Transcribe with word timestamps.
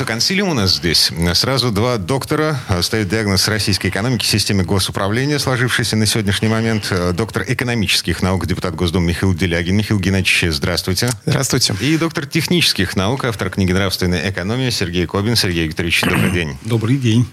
Что, 0.00 0.06
консилиум 0.06 0.48
у 0.48 0.54
нас 0.54 0.76
здесь. 0.76 1.12
Сразу 1.34 1.70
два 1.70 1.98
доктора 1.98 2.58
ставят 2.80 3.10
диагноз 3.10 3.46
российской 3.48 3.88
экономики, 3.88 4.24
системе 4.24 4.64
госуправления, 4.64 5.38
сложившейся 5.38 5.94
на 5.94 6.06
сегодняшний 6.06 6.48
момент. 6.48 6.90
Доктор 7.12 7.44
экономических 7.46 8.22
наук, 8.22 8.46
депутат 8.46 8.74
Госдумы 8.74 9.08
Михаил 9.08 9.34
Делягин. 9.34 9.76
Михаил 9.76 10.00
Геннадьевич, 10.00 10.54
здравствуйте. 10.54 11.10
Здравствуйте. 11.26 11.74
И 11.82 11.98
доктор 11.98 12.24
технических 12.24 12.96
наук, 12.96 13.26
автор 13.26 13.50
книги 13.50 13.72
«Нравственная 13.72 14.30
экономия» 14.30 14.70
Сергей 14.70 15.04
Кобин. 15.04 15.36
Сергей 15.36 15.66
Викторович, 15.66 16.00
добрый 16.00 16.30
день. 16.30 16.56
Добрый 16.62 16.96
день. 16.96 17.28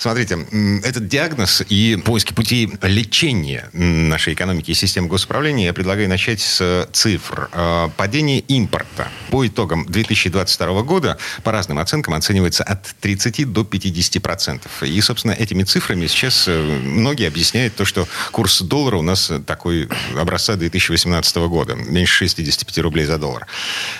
Смотрите, 0.00 0.46
этот 0.82 1.08
диагноз 1.08 1.62
и 1.68 1.96
поиски 2.02 2.32
путей 2.32 2.72
лечения 2.80 3.68
нашей 3.74 4.32
экономики 4.32 4.70
и 4.70 4.74
системы 4.74 5.08
госуправления 5.08 5.66
я 5.66 5.74
предлагаю 5.74 6.08
начать 6.08 6.40
с 6.40 6.88
цифр. 6.90 7.50
А, 7.52 7.90
падение 7.98 8.38
импорта 8.40 9.08
по 9.28 9.46
итогам 9.46 9.84
2022 9.84 10.82
года 10.84 11.18
по 11.42 11.52
разным 11.52 11.78
оценкам 11.78 12.14
оценивается 12.14 12.64
от 12.64 12.94
30 13.02 13.52
до 13.52 13.62
50 13.62 14.22
процентов. 14.22 14.82
И, 14.82 14.98
собственно, 15.02 15.32
этими 15.32 15.64
цифрами 15.64 16.06
сейчас 16.06 16.48
э, 16.48 16.62
многие 16.82 17.28
объясняют 17.28 17.76
то, 17.76 17.84
что 17.84 18.08
курс 18.30 18.62
доллара 18.62 18.96
у 18.96 19.02
нас 19.02 19.30
такой 19.44 19.86
образца 20.16 20.56
2018 20.56 21.36
года, 21.36 21.74
меньше 21.74 22.20
65 22.20 22.78
рублей 22.78 23.04
за 23.04 23.18
доллар. 23.18 23.46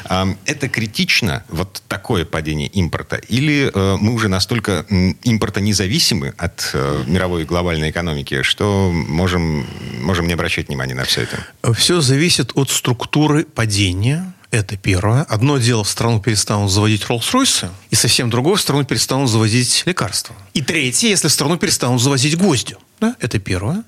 А, 0.07 0.27
это 0.47 0.71
критично, 0.71 1.45
вот 1.49 1.83
такое 1.89 2.25
падение 2.25 2.69
импорта? 2.69 3.17
Или 3.29 3.71
э, 3.71 3.97
мы 4.01 4.15
уже 4.15 4.29
настолько 4.29 4.87
импорта 5.25 5.61
независимы, 5.61 5.90
зависимы 5.91 6.35
от 6.39 6.71
э, 6.73 7.03
мировой 7.09 7.45
глобальной 7.45 7.91
экономики, 7.91 8.43
что 8.43 8.93
можем, 8.93 9.67
можем 10.01 10.29
не 10.29 10.35
обращать 10.35 10.69
внимания 10.69 10.95
на 10.95 11.03
все 11.03 11.23
это? 11.23 11.75
Все 11.75 12.01
зависит 12.01 12.53
от 12.55 12.71
структуры 12.71 13.43
падения. 13.43 14.33
Это 14.53 14.77
первое. 14.77 15.23
Одно 15.23 15.59
дело, 15.59 15.83
в 15.83 15.89
страну 15.89 16.21
перестанут 16.21 16.71
заводить 16.71 17.03
Роллс-Ройсы, 17.09 17.71
и 17.91 17.97
совсем 17.97 18.31
другое, 18.31 18.55
в 18.55 18.61
страну 18.61 18.85
перестанут 18.85 19.29
завозить 19.29 19.83
лекарства. 19.85 20.37
И 20.55 20.63
третье, 20.63 21.09
если 21.09 21.27
в 21.27 21.33
страну 21.33 21.57
перестанут 21.57 22.01
завозить 22.01 22.39
гвозди. 22.39 22.77
Да? 23.01 23.17
Это 23.19 23.41
первое. 23.41 23.83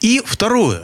И 0.00 0.22
второе. 0.26 0.82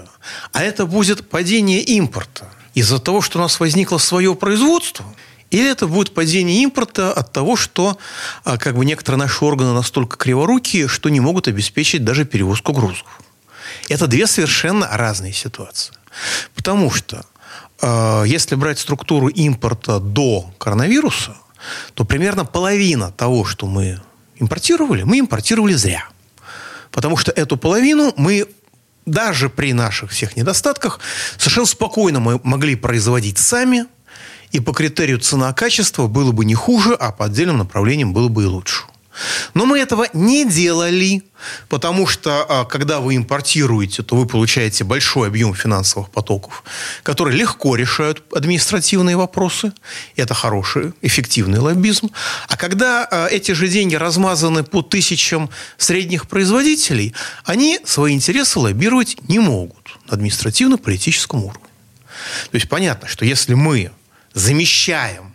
А 0.53 0.63
это 0.63 0.87
будет 0.87 1.29
падение 1.29 1.81
импорта. 1.81 2.49
Из-за 2.75 3.01
того, 3.01 3.23
что 3.23 3.41
у 3.41 3.43
нас 3.43 3.59
возникло 3.59 3.99
свое 3.99 4.37
производство, 4.37 5.05
или 5.51 5.69
это 5.69 5.87
будет 5.89 6.15
падение 6.15 6.63
импорта 6.63 7.13
от 7.13 7.33
того, 7.33 7.57
что 7.57 7.99
а, 8.45 8.57
как 8.57 8.77
бы 8.77 8.85
некоторые 8.85 9.19
наши 9.19 9.45
органы 9.45 9.73
настолько 9.73 10.17
криворукие, 10.17 10.87
что 10.87 11.09
не 11.09 11.21
могут 11.21 11.49
обеспечить 11.49 12.05
даже 12.05 12.25
перевозку 12.25 12.73
грузов. 12.73 13.05
Это 13.89 14.07
две 14.07 14.27
совершенно 14.27 14.89
разные 14.93 15.33
ситуации. 15.33 15.93
Потому 16.55 16.91
что 16.91 17.25
э, 17.83 18.25
если 18.27 18.55
брать 18.55 18.79
структуру 18.79 19.29
импорта 19.29 19.99
до 19.99 20.53
коронавируса, 20.59 21.37
то 21.95 22.05
примерно 22.05 22.45
половина 22.45 23.11
того, 23.11 23.45
что 23.45 23.67
мы 23.67 24.01
импортировали, 24.37 25.03
мы 25.03 25.19
импортировали 25.19 25.75
зря. 25.75 26.09
Потому 26.93 27.17
что 27.17 27.33
эту 27.33 27.57
половину 27.57 28.13
мы 28.17 28.47
даже 29.07 29.49
при 29.49 29.73
наших 29.73 30.11
всех 30.11 30.37
недостатках 30.37 31.01
совершенно 31.37 31.67
спокойно 31.67 32.21
мы 32.21 32.41
могли 32.45 32.77
производить 32.77 33.39
сами– 33.39 33.87
и 34.53 34.61
по 34.61 34.73
критерию 34.73 35.19
цена-качество 35.19 36.07
было 36.07 36.33
бы 36.33 36.45
не 36.45 36.55
хуже, 36.55 36.95
а 36.95 37.13
по 37.13 37.27
отдельным 37.27 37.59
направлениям 37.59 38.13
было 38.13 38.29
бы 38.29 38.43
и 38.43 38.47
лучше. 38.47 38.85
Но 39.55 39.67
мы 39.67 39.79
этого 39.79 40.07
не 40.13 40.49
делали, 40.49 41.23
потому 41.69 42.07
что 42.07 42.47
а, 42.49 42.65
когда 42.65 43.01
вы 43.01 43.17
импортируете, 43.17 44.03
то 44.03 44.17
вы 44.17 44.27
получаете 44.27 44.85
большой 44.85 45.29
объем 45.29 45.55
финансовых 45.55 46.11
потоков, 46.11 46.63
которые 47.03 47.37
легко 47.37 47.77
решают 47.77 48.23
административные 48.33 49.17
вопросы. 49.17 49.73
Это 50.17 50.35
хороший, 50.35 50.93
эффективный 51.03 51.59
лоббизм. 51.59 52.11
А 52.49 52.57
когда 52.57 53.07
а, 53.11 53.27
эти 53.27 53.53
же 53.53 53.69
деньги 53.69 53.97
размазаны 53.97 54.63
по 54.63 54.83
тысячам 54.83 55.51
средних 55.77 56.29
производителей, 56.29 57.15
они 57.45 57.81
свои 57.85 58.15
интересы 58.15 58.59
лоббировать 58.59 59.17
не 59.29 59.39
могут 59.39 59.99
на 60.09 60.15
административно-политическом 60.15 61.45
уровне. 61.45 61.65
То 62.51 62.55
есть 62.55 62.69
понятно, 62.69 63.09
что 63.09 63.25
если 63.25 63.55
мы 63.55 63.91
замещаем, 64.33 65.35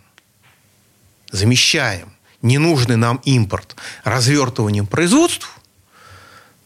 замещаем 1.30 2.12
ненужный 2.42 2.96
нам 2.96 3.20
импорт 3.24 3.76
развертыванием 4.04 4.86
производств, 4.86 5.55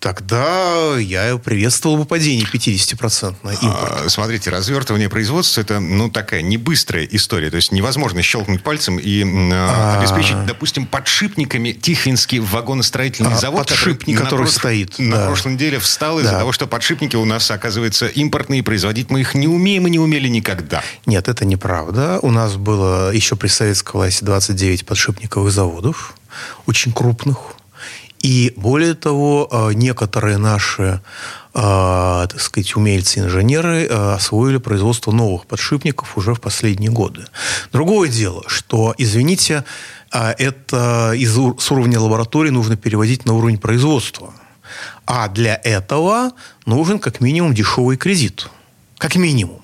тогда 0.00 0.96
я 0.98 1.36
приветствовал 1.36 1.98
бы 1.98 2.06
падение 2.06 2.46
50% 2.46 3.36
на 3.42 3.50
импорт. 3.50 4.02
А, 4.06 4.08
смотрите, 4.08 4.50
развертывание 4.50 5.10
производства– 5.10 5.60
это 5.62 5.78
ну, 5.78 6.10
такая 6.10 6.40
не 6.40 6.56
быстрая 6.56 7.04
история. 7.04 7.50
То 7.50 7.56
есть 7.56 7.70
невозможно 7.70 8.22
щелкнуть 8.22 8.62
пальцем 8.62 8.98
и 8.98 9.22
а... 9.52 9.98
обеспечить, 10.00 10.46
допустим, 10.46 10.86
подшипниками 10.86 11.72
Тихвинский 11.72 12.38
вагоностроительный 12.38 13.34
а, 13.34 13.36
завод, 13.36 13.68
подшипник, 13.68 14.16
который, 14.16 14.46
который 14.46 14.48
стоит. 14.48 14.98
На 14.98 15.18
да. 15.18 15.26
прошлой 15.26 15.52
неделе 15.52 15.78
встал 15.78 16.18
из-за 16.18 16.32
да. 16.32 16.38
того, 16.38 16.52
что 16.52 16.66
подшипники 16.66 17.16
у 17.16 17.26
нас, 17.26 17.50
оказывается, 17.50 18.06
импортные, 18.06 18.62
производить 18.62 19.10
мы 19.10 19.20
их 19.20 19.34
не 19.34 19.48
умеем 19.48 19.86
и 19.86 19.90
не 19.90 19.98
умели 19.98 20.28
никогда. 20.28 20.82
Нет, 21.04 21.28
это 21.28 21.44
неправда. 21.44 22.18
У 22.22 22.30
нас 22.30 22.56
было 22.56 23.12
еще 23.12 23.36
при 23.36 23.48
советской 23.48 23.92
власти 23.92 24.24
29 24.24 24.86
подшипниковых 24.86 25.52
заводов, 25.52 26.14
очень 26.64 26.92
крупных 26.92 27.59
и 28.20 28.52
более 28.56 28.94
того, 28.94 29.48
э, 29.50 29.72
некоторые 29.72 30.36
наши 30.36 31.00
э, 31.54 32.26
так 32.28 32.40
сказать, 32.40 32.76
умельцы-инженеры 32.76 33.86
э, 33.86 34.14
освоили 34.14 34.58
производство 34.58 35.10
новых 35.10 35.46
подшипников 35.46 36.18
уже 36.18 36.34
в 36.34 36.40
последние 36.40 36.90
годы. 36.90 37.24
Другое 37.72 38.08
дело, 38.10 38.44
что, 38.46 38.94
извините, 38.98 39.64
это 40.10 41.12
из, 41.14 41.32
с 41.32 41.70
уровня 41.70 41.98
лаборатории 42.00 42.50
нужно 42.50 42.76
переводить 42.76 43.24
на 43.24 43.32
уровень 43.32 43.58
производства. 43.58 44.34
А 45.06 45.28
для 45.28 45.58
этого 45.62 46.32
нужен 46.66 46.98
как 46.98 47.20
минимум 47.20 47.54
дешевый 47.54 47.96
кредит. 47.96 48.48
Как 48.98 49.16
минимум. 49.16 49.62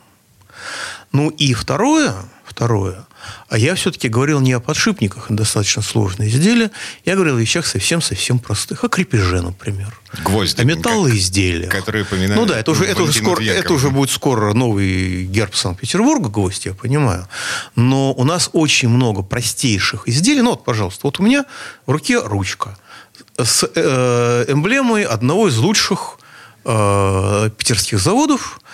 Ну 1.12 1.28
и 1.30 1.52
второе, 1.52 2.14
второе– 2.44 3.04
а 3.48 3.58
я 3.58 3.74
все-таки 3.74 4.08
говорил 4.08 4.40
не 4.40 4.52
о 4.52 4.60
подшипниках, 4.60 5.26
достаточно 5.28 5.82
сложные 5.82 6.28
изделия. 6.28 6.70
Я 7.04 7.14
говорил 7.14 7.36
о 7.36 7.40
вещах 7.40 7.66
совсем-совсем 7.66 8.38
простых. 8.38 8.84
О 8.84 8.88
крепеже, 8.88 9.40
например. 9.40 9.98
Гвозди. 10.24 10.60
О 10.60 10.64
металлоизделиях. 10.64 11.70
Которые 11.70 12.04
поминают 12.04 12.36
Ну 12.36 12.46
да, 12.46 12.58
это 12.58 12.72
уже, 12.72 12.84
это, 12.84 13.02
уже 13.02 13.12
скоро, 13.12 13.42
это 13.42 13.72
уже 13.72 13.90
будет 13.90 14.10
скоро 14.10 14.52
новый 14.52 15.24
герб 15.24 15.54
Санкт-Петербурга, 15.54 16.28
гвоздь, 16.28 16.66
я 16.66 16.74
понимаю. 16.74 17.28
Но 17.76 18.12
у 18.12 18.24
нас 18.24 18.50
очень 18.52 18.88
много 18.88 19.22
простейших 19.22 20.08
изделий. 20.08 20.42
Ну 20.42 20.50
вот, 20.50 20.64
пожалуйста, 20.64 21.00
вот 21.04 21.20
у 21.20 21.22
меня 21.22 21.44
в 21.86 21.90
руке 21.90 22.18
ручка 22.18 22.76
с 23.38 23.68
э, 23.74 24.44
эмблемой 24.48 25.04
одного 25.04 25.48
из 25.48 25.56
лучших 25.58 26.18
э, 26.64 27.50
питерских 27.56 28.00
заводов– 28.00 28.60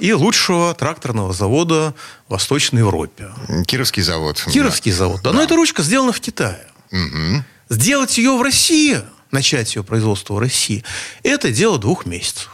и 0.00 0.12
лучшего 0.12 0.74
тракторного 0.74 1.32
завода 1.32 1.94
в 2.28 2.32
Восточной 2.32 2.80
Европе. 2.80 3.30
Кировский 3.66 4.02
завод. 4.02 4.44
Кировский 4.52 4.90
да. 4.90 4.96
завод. 4.96 5.20
Да, 5.22 5.30
да. 5.30 5.36
Но 5.36 5.42
эта 5.42 5.56
ручка 5.56 5.82
сделана 5.82 6.12
в 6.12 6.20
Китае. 6.20 6.66
Угу. 6.90 7.44
Сделать 7.70 8.18
ее 8.18 8.36
в 8.36 8.42
России, 8.42 9.00
начать 9.30 9.76
ее 9.76 9.84
производство 9.84 10.34
в 10.34 10.38
России, 10.38 10.84
это 11.22 11.50
дело 11.50 11.78
двух 11.78 12.04
месяцев 12.06 12.50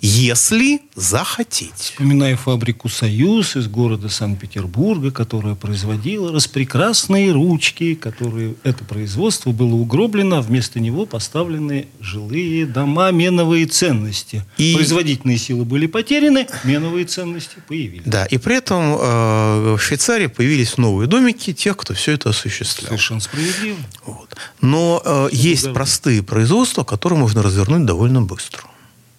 если 0.00 0.80
захотеть. 0.94 1.72
Вспоминаю 1.76 2.36
фабрику 2.36 2.88
«Союз» 2.88 3.56
из 3.56 3.66
города 3.66 4.08
Санкт-Петербурга, 4.08 5.10
которая 5.10 5.54
производила 5.54 6.32
распрекрасные 6.32 7.32
ручки, 7.32 7.94
которые 7.94 8.54
это 8.62 8.84
производство 8.84 9.50
было 9.50 9.74
угроблено, 9.74 10.38
а 10.38 10.42
вместо 10.42 10.78
него 10.78 11.04
поставлены 11.04 11.88
жилые 12.00 12.66
дома, 12.66 13.10
меновые 13.10 13.66
ценности. 13.66 14.44
И... 14.56 14.74
Производительные 14.74 15.38
силы 15.38 15.64
были 15.64 15.86
потеряны, 15.86 16.46
меновые 16.64 17.04
ценности 17.04 17.56
появились. 17.66 18.02
Да, 18.04 18.24
и 18.26 18.38
при 18.38 18.56
этом 18.56 18.96
э, 19.00 19.74
в 19.74 19.78
Швейцарии 19.78 20.26
появились 20.26 20.78
новые 20.78 21.08
домики 21.08 21.52
тех, 21.52 21.76
кто 21.76 21.94
все 21.94 22.12
это 22.12 22.30
осуществлял. 22.30 22.88
Совершенно 22.88 23.20
справедливо. 23.20 23.78
Вот. 24.04 24.36
Но 24.60 25.02
э, 25.04 25.28
есть 25.32 25.72
простые 25.72 26.22
производства, 26.22 26.84
которые 26.84 27.18
можно 27.18 27.42
развернуть 27.42 27.84
довольно 27.84 28.22
быстро. 28.22 28.62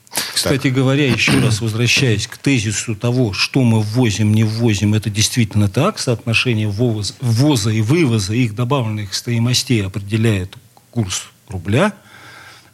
Кстати 0.10 0.64
так. 0.64 0.74
говоря, 0.74 1.06
еще 1.06 1.40
раз 1.40 1.62
возвращаясь 1.62 2.28
к 2.28 2.38
тезису 2.38 2.96
того, 2.96 3.34
что 3.34 3.64
мы 3.64 3.82
ввозим, 3.82 4.34
не 4.34 4.44
ввозим, 4.44 4.94
это 4.94 5.10
действительно 5.10 5.70
так. 5.70 6.00
Соотношение 6.00 6.68
ввоза, 6.68 7.14
ввоза 7.22 7.72
и 7.72 7.82
вывоза 7.82 8.34
их 8.34 8.56
добавленных 8.56 9.14
стоимостей 9.14 9.86
определяет 9.86 10.56
курс 10.92 11.30
рубля. 11.48 11.94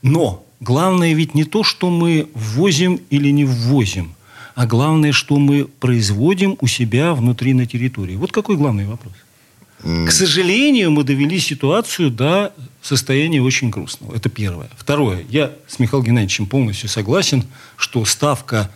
Но 0.02 0.46
главное 0.60 1.14
ведь 1.14 1.34
не 1.34 1.44
то, 1.44 1.64
что 1.64 1.90
мы 1.90 2.30
ввозим 2.34 3.02
или 3.10 3.30
не 3.32 3.46
ввозим, 3.46 4.16
а 4.54 4.66
главное, 4.66 5.12
что 5.12 5.38
мы 5.38 5.66
производим 5.66 6.58
у 6.62 6.68
себя 6.68 7.14
внутри 7.14 7.54
на 7.54 7.66
территории. 7.66 8.16
Вот 8.16 8.32
какой 8.32 8.56
главный 8.56 8.86
вопрос? 8.86 9.14
К 9.82 10.12
сожалению, 10.12 10.92
мы 10.92 11.04
довели 11.04 11.40
ситуацию 11.40 12.10
до 12.10 12.54
состояния 12.82 13.42
очень 13.42 13.70
грустного. 13.70 14.16
Это 14.16 14.30
первое. 14.30 14.70
Второе. 14.78 15.24
Я 15.30 15.52
с 15.68 15.80
Михаилом 15.80 16.06
Геннадьевичем 16.06 16.48
полностью 16.48 16.90
согласен, 16.90 17.44
что 17.78 18.04
ставка, 18.06 18.72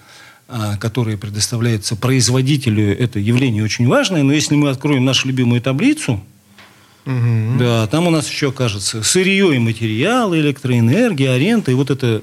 а, 0.47 0.77
которая 0.77 1.17
предоставляется 1.17 1.95
производителю, 1.95 2.95
это 2.97 3.19
явление 3.19 3.63
очень 3.63 3.87
важное. 3.87 4.23
Но 4.23 4.33
если 4.33 4.55
мы 4.55 4.69
откроем 4.69 5.05
нашу 5.05 5.27
любимую 5.27 5.61
таблицу, 5.61 6.23
угу. 7.05 7.57
да, 7.57 7.87
там 7.87 8.07
у 8.07 8.11
нас 8.11 8.29
еще 8.29 8.49
окажется 8.49 9.01
сырье 9.01 9.55
и 9.55 9.59
материалы, 9.59 10.39
электроэнергия, 10.39 11.33
аренда. 11.33 11.71
И 11.71 11.75
вот 11.75 11.89
эта 11.89 12.21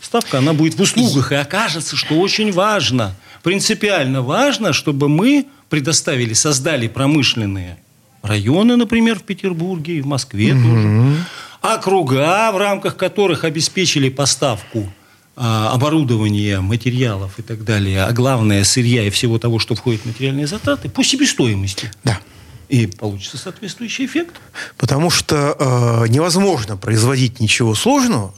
ставка, 0.00 0.38
она 0.38 0.54
будет 0.54 0.74
в 0.74 0.80
услугах. 0.80 1.32
И 1.32 1.34
окажется, 1.34 1.96
что 1.96 2.14
очень 2.14 2.52
важно, 2.52 3.14
принципиально 3.42 4.22
важно, 4.22 4.72
чтобы 4.72 5.08
мы 5.08 5.46
предоставили, 5.68 6.32
создали 6.32 6.88
промышленные 6.88 7.78
районы, 8.26 8.76
например, 8.76 9.18
в 9.18 9.22
Петербурге 9.22 9.98
и 9.98 10.00
в 10.00 10.06
Москве 10.06 10.54
угу. 10.54 10.62
тоже, 10.62 11.16
округа, 11.62 12.50
в 12.52 12.58
рамках 12.58 12.96
которых 12.96 13.44
обеспечили 13.44 14.08
поставку 14.08 14.88
а, 15.36 15.70
оборудования, 15.72 16.60
материалов 16.60 17.38
и 17.38 17.42
так 17.42 17.64
далее, 17.64 18.04
а 18.04 18.12
главное 18.12 18.64
сырья 18.64 19.04
и 19.04 19.10
всего 19.10 19.38
того, 19.38 19.58
что 19.58 19.74
входит 19.74 20.02
в 20.02 20.06
материальные 20.06 20.46
затраты, 20.46 20.88
по 20.88 21.04
себестоимости. 21.04 21.90
Да. 22.04 22.18
И 22.68 22.86
получится 22.86 23.38
соответствующий 23.38 24.06
эффект. 24.06 24.36
Потому 24.76 25.10
что 25.10 25.56
э, 25.58 26.08
невозможно 26.08 26.76
производить 26.76 27.38
ничего 27.38 27.74
сложного, 27.74 28.34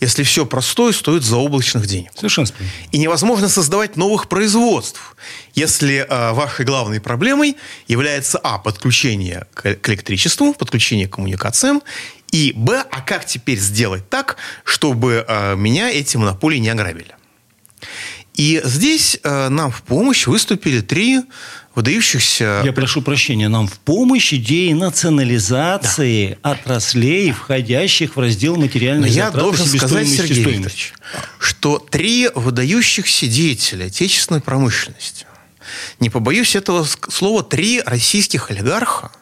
если 0.00 0.22
все 0.22 0.46
простое 0.46 0.92
стоит 0.92 1.24
заоблачных 1.24 1.86
денег. 1.86 2.10
Совершенно 2.14 2.46
справедливо. 2.46 2.88
И 2.92 2.98
невозможно 2.98 3.48
создавать 3.48 3.96
новых 3.96 4.28
производств, 4.28 5.16
если 5.54 6.06
э, 6.08 6.32
вашей 6.32 6.64
главной 6.64 7.00
проблемой 7.00 7.56
является 7.86 8.38
а. 8.38 8.58
подключение 8.58 9.46
к, 9.52 9.74
к 9.74 9.88
электричеству, 9.90 10.54
подключение 10.54 11.06
к 11.06 11.16
коммуникациям, 11.16 11.82
и 12.32 12.52
б. 12.56 12.82
а 12.90 13.00
как 13.02 13.26
теперь 13.26 13.58
сделать 13.58 14.08
так, 14.08 14.36
чтобы 14.64 15.24
э, 15.26 15.54
меня 15.56 15.90
эти 15.90 16.16
монополии 16.16 16.58
не 16.58 16.70
ограбили. 16.70 17.14
И 18.34 18.60
здесь 18.64 19.18
э, 19.22 19.48
нам 19.48 19.70
в 19.70 19.82
помощь 19.82 20.26
выступили 20.26 20.80
три 20.80 21.22
выдающихся... 21.76 22.62
Я 22.64 22.72
прошу 22.72 23.02
прощения, 23.02 23.48
нам 23.48 23.68
в 23.68 23.78
помощь 23.78 24.32
идеи 24.32 24.72
национализации 24.72 26.38
да. 26.42 26.52
отраслей, 26.52 27.30
входящих 27.30 28.16
в 28.16 28.20
раздел 28.20 28.56
материальных 28.56 29.10
я 29.10 29.30
должен 29.30 29.66
сказать, 29.66 30.08
Сергей 30.08 30.42
Викторович, 30.42 30.94
что 31.38 31.78
три 31.78 32.30
выдающихся 32.34 33.26
деятеля 33.26 33.84
отечественной 33.84 34.40
промышленности, 34.40 35.26
не 36.00 36.08
побоюсь 36.08 36.56
этого 36.56 36.86
слова, 37.10 37.44
три 37.44 37.82
российских 37.82 38.50
олигарха 38.50 39.12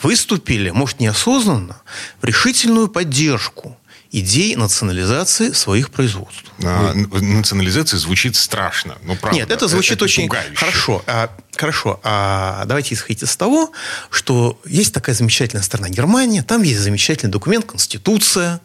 выступили, 0.00 0.70
может, 0.70 1.00
неосознанно, 1.00 1.82
в 2.22 2.24
решительную 2.24 2.88
поддержку 2.88 3.76
идей 4.10 4.56
национализации 4.56 5.52
своих 5.52 5.90
производств. 5.90 6.44
А, 6.64 6.94
национализация 6.94 7.98
звучит 7.98 8.36
страшно. 8.36 8.96
Ну, 9.02 9.16
правда. 9.16 9.38
Нет, 9.38 9.50
это 9.50 9.68
звучит 9.68 9.96
это 9.96 10.04
очень 10.04 10.24
пугающе. 10.24 10.56
хорошо. 10.56 11.02
А, 11.06 11.30
хорошо. 11.56 12.00
А, 12.02 12.64
давайте 12.64 12.94
исходить 12.94 13.22
из 13.22 13.36
того, 13.36 13.72
что 14.10 14.58
есть 14.64 14.94
такая 14.94 15.14
замечательная 15.14 15.62
страна 15.62 15.88
Германия, 15.88 16.42
там 16.42 16.62
есть 16.62 16.80
замечательный 16.80 17.30
документ 17.30 17.66
Конституция. 17.66 18.60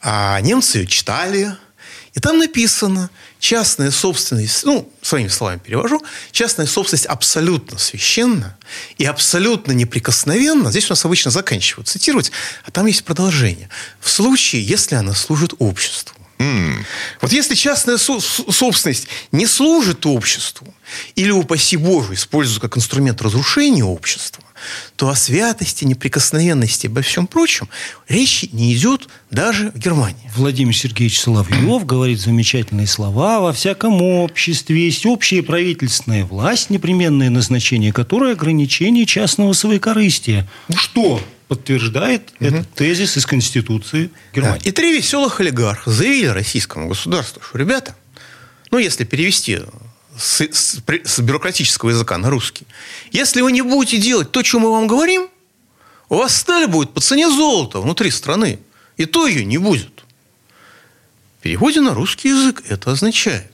А, 0.00 0.40
немцы 0.40 0.78
ее 0.78 0.86
читали. 0.86 1.54
И 2.14 2.20
там 2.20 2.38
написано, 2.38 3.10
частная 3.38 3.90
собственность, 3.90 4.64
ну, 4.64 4.90
своими 5.02 5.28
словами 5.28 5.58
перевожу, 5.58 6.02
частная 6.32 6.66
собственность 6.66 7.06
абсолютно 7.06 7.78
священна 7.78 8.56
и 8.96 9.04
абсолютно 9.04 9.72
неприкосновенна. 9.72 10.70
Здесь 10.70 10.86
у 10.86 10.92
нас 10.92 11.04
обычно 11.04 11.30
заканчивают 11.30 11.88
цитировать, 11.88 12.32
а 12.64 12.70
там 12.70 12.86
есть 12.86 13.04
продолжение. 13.04 13.68
В 14.00 14.10
случае, 14.10 14.62
если 14.62 14.94
она 14.94 15.14
служит 15.14 15.54
обществу. 15.58 16.14
Mm. 16.38 16.84
Вот 17.20 17.32
если 17.32 17.54
частная 17.54 17.96
со- 17.96 18.20
собственность 18.20 19.08
не 19.32 19.46
служит 19.46 20.06
обществу, 20.06 20.72
или, 21.16 21.30
упаси 21.30 21.76
Боже, 21.76 22.14
используется 22.14 22.60
как 22.60 22.76
инструмент 22.76 23.20
разрушения 23.22 23.84
общества, 23.84 24.44
то 24.96 25.08
о 25.08 25.14
святости, 25.14 25.84
неприкосновенности 25.84 26.86
и 26.86 26.88
обо 26.88 27.02
всем 27.02 27.26
прочем 27.26 27.68
речи 28.08 28.48
не 28.52 28.74
идет 28.74 29.08
даже 29.30 29.70
в 29.70 29.78
Германии. 29.78 30.30
Владимир 30.36 30.74
Сергеевич 30.76 31.20
Соловьев 31.20 31.84
говорит 31.84 32.20
замечательные 32.20 32.86
слова. 32.86 33.40
Во 33.40 33.52
всяком 33.52 34.00
обществе 34.02 34.86
есть 34.86 35.06
общая 35.06 35.42
правительственная 35.42 36.24
власть, 36.24 36.70
непременное 36.70 37.30
назначение 37.30 37.92
которой 37.92 38.32
ограничение 38.32 39.06
частного 39.06 39.52
своекорыстия. 39.52 40.48
Что 40.74 41.20
подтверждает 41.48 42.30
угу. 42.38 42.46
этот 42.46 42.70
тезис 42.74 43.16
из 43.16 43.26
Конституции 43.26 44.10
Германии. 44.34 44.60
Да. 44.62 44.68
И 44.68 44.72
три 44.72 44.96
веселых 44.96 45.40
олигарха 45.40 45.90
заявили 45.90 46.26
российскому 46.26 46.88
государству, 46.88 47.42
что, 47.42 47.58
ребята, 47.58 47.94
ну, 48.70 48.78
если 48.78 49.04
перевести 49.04 49.58
с, 50.18 50.40
с, 50.40 50.82
с 51.04 51.20
бюрократического 51.20 51.90
языка 51.90 52.18
на 52.18 52.30
русский. 52.30 52.66
Если 53.10 53.40
вы 53.40 53.52
не 53.52 53.62
будете 53.62 53.98
делать 53.98 54.30
то, 54.30 54.42
что 54.44 54.58
мы 54.58 54.70
вам 54.70 54.86
говорим, 54.86 55.28
у 56.08 56.16
вас 56.16 56.36
сталь 56.36 56.66
будет 56.66 56.92
по 56.92 57.00
цене 57.00 57.28
золота 57.28 57.80
внутри 57.80 58.10
страны. 58.10 58.58
И 58.96 59.04
то 59.04 59.26
ее 59.26 59.44
не 59.44 59.58
будет. 59.58 60.04
В 61.38 61.42
переводе 61.42 61.80
на 61.80 61.94
русский 61.94 62.30
язык 62.30 62.62
это 62.68 62.90
означает 62.90 63.52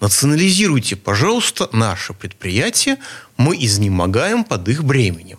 национализируйте, 0.00 0.96
пожалуйста, 0.96 1.68
наше 1.72 2.12
предприятие, 2.12 2.98
мы 3.36 3.56
изнемогаем 3.56 4.44
под 4.44 4.68
их 4.68 4.84
бременем 4.84 5.38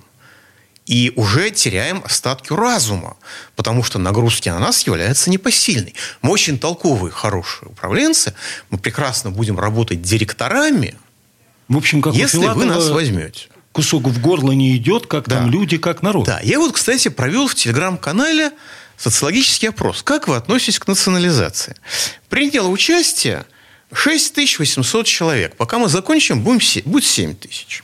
и 0.87 1.11
уже 1.15 1.51
теряем 1.51 2.01
остатки 2.03 2.53
разума, 2.53 3.17
потому 3.55 3.83
что 3.83 3.99
нагрузки 3.99 4.49
на 4.49 4.57
нас 4.57 4.87
являются 4.87 5.29
непосильной. 5.29 5.93
Мы 6.21 6.31
очень 6.31 6.57
толковые, 6.57 7.11
хорошие 7.11 7.69
управленцы, 7.69 8.33
мы 8.69 8.79
прекрасно 8.79 9.29
будем 9.29 9.59
работать 9.59 10.01
директорами, 10.01 10.95
в 11.67 11.75
общем, 11.75 12.01
как 12.01 12.15
если 12.15 12.47
вы 12.47 12.65
нас 12.65 12.89
возьмете. 12.89 13.49
Кусок 13.73 14.07
в 14.07 14.21
горло 14.21 14.53
не 14.53 14.75
идет, 14.77 15.05
как 15.05 15.27
да. 15.27 15.35
там 15.35 15.51
люди, 15.51 15.77
как 15.77 16.01
народ. 16.01 16.25
Да, 16.25 16.39
я 16.41 16.57
вот, 16.57 16.73
кстати, 16.73 17.09
провел 17.09 17.47
в 17.47 17.53
телеграм-канале 17.53 18.51
социологический 18.95 19.69
опрос. 19.69 20.01
Как 20.01 20.27
вы 20.27 20.35
относитесь 20.35 20.79
к 20.79 20.87
национализации? 20.87 21.75
Приняло 22.29 22.69
участие 22.69 23.45
6800 23.93 25.05
человек. 25.05 25.55
Пока 25.57 25.77
мы 25.77 25.89
закончим, 25.89 26.41
будем, 26.41 26.59
будет 26.85 27.05
7 27.05 27.35
тысяч. 27.35 27.83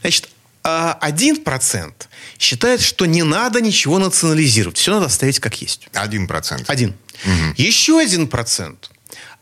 Значит, 0.00 0.28
1% 0.64 1.44
а 1.44 1.92
считает, 2.38 2.80
что 2.80 3.06
не 3.06 3.22
надо 3.22 3.60
ничего 3.60 3.98
национализировать. 3.98 4.78
Все 4.78 4.92
надо 4.92 5.06
оставить 5.06 5.40
как 5.40 5.60
есть. 5.60 5.88
Один 5.92 6.26
процент. 6.26 6.68
Один. 6.70 6.94
Угу. 7.24 7.54
Еще 7.56 7.98
один 7.98 8.28
процент 8.28 8.90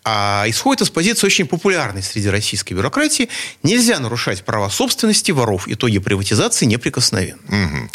а, 0.03 0.45
исходит 0.49 0.83
из 0.83 0.91
позиции 0.91 1.27
очень 1.27 1.47
популярной 1.47 2.03
среди 2.03 2.29
российской 2.29 2.73
бюрократии. 2.75 3.29
Нельзя 3.63 3.99
нарушать 3.99 4.45
права 4.45 4.71
собственности 4.71 5.31
воров. 5.31 5.69
Итоги 5.69 5.99
приватизации 5.99 6.65
неприкосновенны. 6.65 7.43
Угу. 7.49 7.91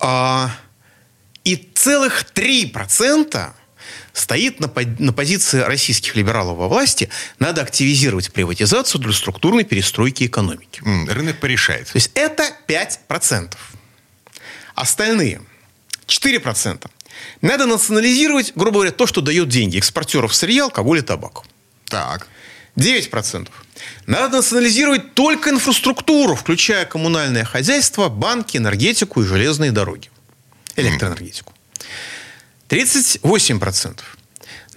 А, 0.00 0.50
и 1.44 1.56
целых 1.74 2.26
3% 2.34 3.52
стоит 4.12 4.60
на, 4.60 4.70
на 4.98 5.12
позиции 5.12 5.60
российских 5.60 6.16
либералов 6.16 6.58
во 6.58 6.68
власти. 6.68 7.08
Надо 7.38 7.62
активизировать 7.62 8.32
приватизацию 8.32 9.00
для 9.00 9.12
структурной 9.12 9.64
перестройки 9.64 10.24
экономики. 10.24 10.82
Рынок 11.08 11.40
порешает. 11.40 11.86
То 11.86 11.96
есть 11.96 12.10
это 12.14 12.44
5%. 12.68 13.54
Остальные 14.74 15.42
4%. 16.06 16.90
Надо 17.42 17.66
национализировать, 17.66 18.52
грубо 18.54 18.76
говоря, 18.76 18.92
то, 18.92 19.06
что 19.06 19.20
дает 19.20 19.48
деньги 19.48 19.78
экспортеров 19.78 20.34
сырья, 20.34 20.64
алкоголя, 20.64 21.02
табаку. 21.02 21.44
Так. 21.86 22.28
9%. 22.76 23.48
Надо 24.06 24.38
национализировать 24.38 25.14
только 25.14 25.50
инфраструктуру, 25.50 26.34
включая 26.34 26.84
коммунальное 26.84 27.44
хозяйство, 27.44 28.08
банки, 28.08 28.56
энергетику 28.56 29.22
и 29.22 29.26
железные 29.26 29.70
дороги. 29.70 30.10
Электроэнергетику. 30.76 31.52
38%. 32.70 33.98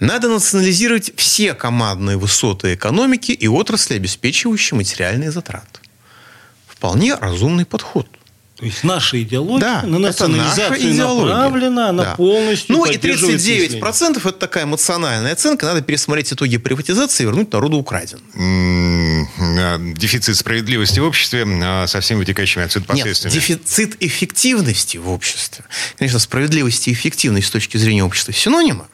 Надо 0.00 0.28
национализировать 0.28 1.12
все 1.16 1.54
командные 1.54 2.16
высоты 2.16 2.74
экономики 2.74 3.30
и 3.30 3.46
отрасли, 3.46 3.94
обеспечивающие 3.94 4.76
материальные 4.76 5.30
затраты. 5.30 5.80
Вполне 6.66 7.14
разумный 7.14 7.64
подход– 7.64 8.08
то 8.56 8.66
есть 8.66 8.84
наша 8.84 9.20
идеология 9.20 9.58
да, 9.58 9.82
на 9.82 9.98
национализацию 9.98 10.92
идеология. 10.92 11.34
направлена, 11.34 11.88
она 11.88 12.04
да. 12.04 12.14
полностью 12.14 12.76
Ну 12.76 12.86
и 12.86 12.96
39% 12.96 14.18
это 14.18 14.32
такая 14.32 14.64
эмоциональная 14.64 15.32
оценка. 15.32 15.66
Надо 15.66 15.82
пересмотреть 15.82 16.32
итоги 16.32 16.56
приватизации 16.58 17.24
и 17.24 17.26
вернуть 17.26 17.52
народу 17.52 17.78
украден. 17.78 18.20
Дефицит 19.94 20.36
справедливости 20.36 21.00
в 21.00 21.04
обществе 21.04 21.44
а, 21.62 21.86
со 21.86 22.00
всеми 22.00 22.18
вытекающими 22.18 22.64
отсюда 22.64 22.86
последствиями. 22.86 23.34
Нет, 23.34 23.42
дефицит 23.42 23.96
эффективности 24.02 24.96
в 24.98 25.08
обществе. 25.08 25.64
Конечно, 25.98 26.18
справедливость 26.18 26.88
и 26.88 26.92
эффективность 26.92 27.48
с 27.48 27.50
точки 27.50 27.76
зрения 27.76 28.04
общества 28.04 28.32
синонимы. 28.32 28.86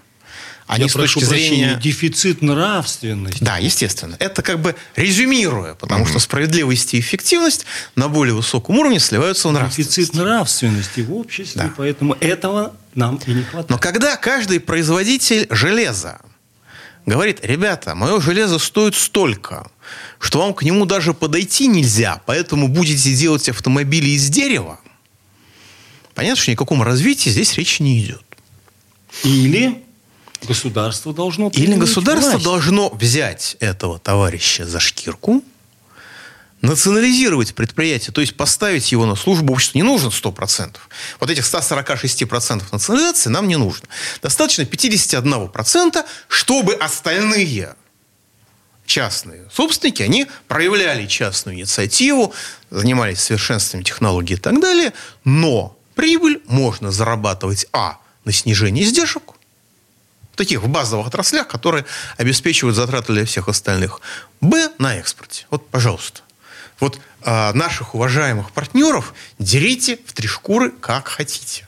они 0.66 0.84
Я 0.84 0.88
с 0.88 0.92
прошу 0.92 1.20
точки 1.20 1.28
прощения, 1.28 1.56
зрения... 1.66 1.80
дефицит 1.80 2.42
нравственности. 2.42 3.42
Да, 3.42 3.58
естественно. 3.58 4.16
Это 4.18 4.42
как 4.42 4.60
бы 4.60 4.76
резюмируя, 4.96 5.74
потому 5.74 6.06
что 6.06 6.18
справедливость 6.20 6.94
и 6.94 7.00
эффективность 7.00 7.66
на 7.96 8.08
более 8.08 8.34
высоком 8.34 8.78
уровне 8.78 9.00
сливаются 9.00 9.48
в 9.48 9.52
нравственность. 9.52 9.96
Дефицит 9.96 10.14
нравственности 10.14 11.00
в 11.00 11.12
обществе, 11.14 11.62
Да. 11.62 11.72
поэтому 11.76 12.16
этого 12.20 12.74
нам 12.94 13.20
и 13.26 13.32
не 13.32 13.42
хватает. 13.42 13.70
Но 13.70 13.78
когда 13.78 14.16
каждый 14.16 14.60
производитель 14.60 15.46
железа 15.50 16.20
говорит, 17.06 17.38
ребята, 17.42 17.94
мое 17.94 18.20
железо 18.20 18.58
стоит 18.58 18.94
столько, 18.94 19.68
что 20.20 20.40
вам 20.40 20.54
к 20.54 20.62
нему 20.62 20.84
даже 20.84 21.14
подойти 21.14 21.66
нельзя, 21.66 22.20
поэтому 22.26 22.68
будете 22.68 23.14
делать 23.14 23.48
автомобили 23.48 24.10
из 24.10 24.28
дерева, 24.28 24.78
понятно, 26.14 26.40
что 26.40 26.50
ни 26.50 26.54
о 26.54 26.58
каком 26.58 26.82
развитии 26.82 27.30
здесь 27.30 27.54
речи 27.56 27.82
не 27.82 28.00
идет. 28.00 28.22
Или 29.24 29.82
государство 30.46 31.14
должно 31.14 31.50
Или 31.54 31.74
государство 31.74 32.32
власть. 32.32 32.44
должно 32.44 32.90
взять 32.90 33.56
этого 33.60 33.98
товарища 33.98 34.66
за 34.66 34.78
шкирку, 34.78 35.42
национализировать 36.60 37.54
предприятие, 37.54 38.12
то 38.12 38.20
есть 38.20 38.36
поставить 38.36 38.92
его 38.92 39.06
на 39.06 39.16
службу 39.16 39.54
обществу. 39.54 39.78
Не 39.78 39.84
нужно 39.84 40.08
100%. 40.08 40.76
Вот 41.18 41.30
этих 41.30 41.44
146% 41.44 42.64
национализации 42.70 43.30
нам 43.30 43.48
не 43.48 43.56
нужно. 43.56 43.88
Достаточно 44.20 44.62
51%, 44.62 46.04
чтобы 46.28 46.74
остальные 46.74 47.74
частные 48.90 49.48
собственники, 49.52 50.02
они 50.02 50.26
проявляли 50.48 51.06
частную 51.06 51.56
инициативу, 51.56 52.34
занимались 52.70 53.20
совершенствованием 53.20 53.84
технологий 53.84 54.34
и 54.34 54.36
так 54.36 54.60
далее, 54.60 54.92
но 55.24 55.76
прибыль 55.94 56.42
можно 56.46 56.90
зарабатывать, 56.90 57.66
а, 57.72 57.98
на 58.24 58.32
снижении 58.32 58.82
издержек, 58.82 59.22
таких 60.34 60.62
в 60.62 60.68
базовых 60.68 61.06
отраслях, 61.06 61.46
которые 61.46 61.84
обеспечивают 62.16 62.76
затраты 62.76 63.12
для 63.12 63.24
всех 63.24 63.48
остальных. 63.48 64.00
Б 64.40 64.72
на 64.78 64.96
экспорте. 64.96 65.46
Вот, 65.50 65.68
пожалуйста. 65.68 66.22
Вот 66.80 66.98
а, 67.22 67.52
наших 67.52 67.94
уважаемых 67.94 68.50
партнеров 68.50 69.14
дерите 69.38 69.98
в 70.04 70.12
три 70.12 70.26
шкуры 70.26 70.70
как 70.72 71.06
хотите. 71.06 71.66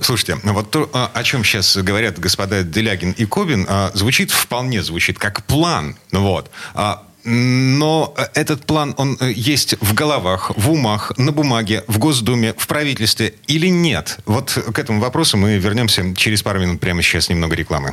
Слушайте, 0.00 0.38
вот 0.44 0.70
то, 0.70 0.88
а, 0.92 1.10
о 1.12 1.22
чем 1.22 1.44
сейчас 1.44 1.76
говорят 1.76 2.18
господа 2.18 2.62
Делягин 2.62 3.12
и 3.12 3.24
Кобин, 3.24 3.66
а, 3.68 3.90
звучит 3.94 4.30
вполне 4.30 4.82
звучит 4.82 5.18
как 5.18 5.42
план. 5.44 5.96
Вот. 6.12 6.50
А, 6.74 7.02
Но 7.24 8.14
этот 8.34 8.64
план, 8.64 8.94
он 8.96 9.18
э, 9.20 9.32
есть 9.34 9.74
в 9.80 9.92
головах, 9.92 10.52
в 10.56 10.70
умах, 10.70 11.12
на 11.18 11.30
бумаге, 11.32 11.84
в 11.86 11.98
Госдуме, 11.98 12.54
в 12.56 12.66
правительстве 12.66 13.34
или 13.48 13.68
нет? 13.68 14.18
Вот 14.24 14.56
к 14.72 14.78
этому 14.78 15.00
вопросу 15.00 15.36
мы 15.36 15.58
вернемся 15.58 16.14
через 16.14 16.42
пару 16.42 16.60
минут. 16.60 16.80
Прямо 16.80 17.02
сейчас 17.02 17.28
немного 17.28 17.54
рекламы. 17.54 17.92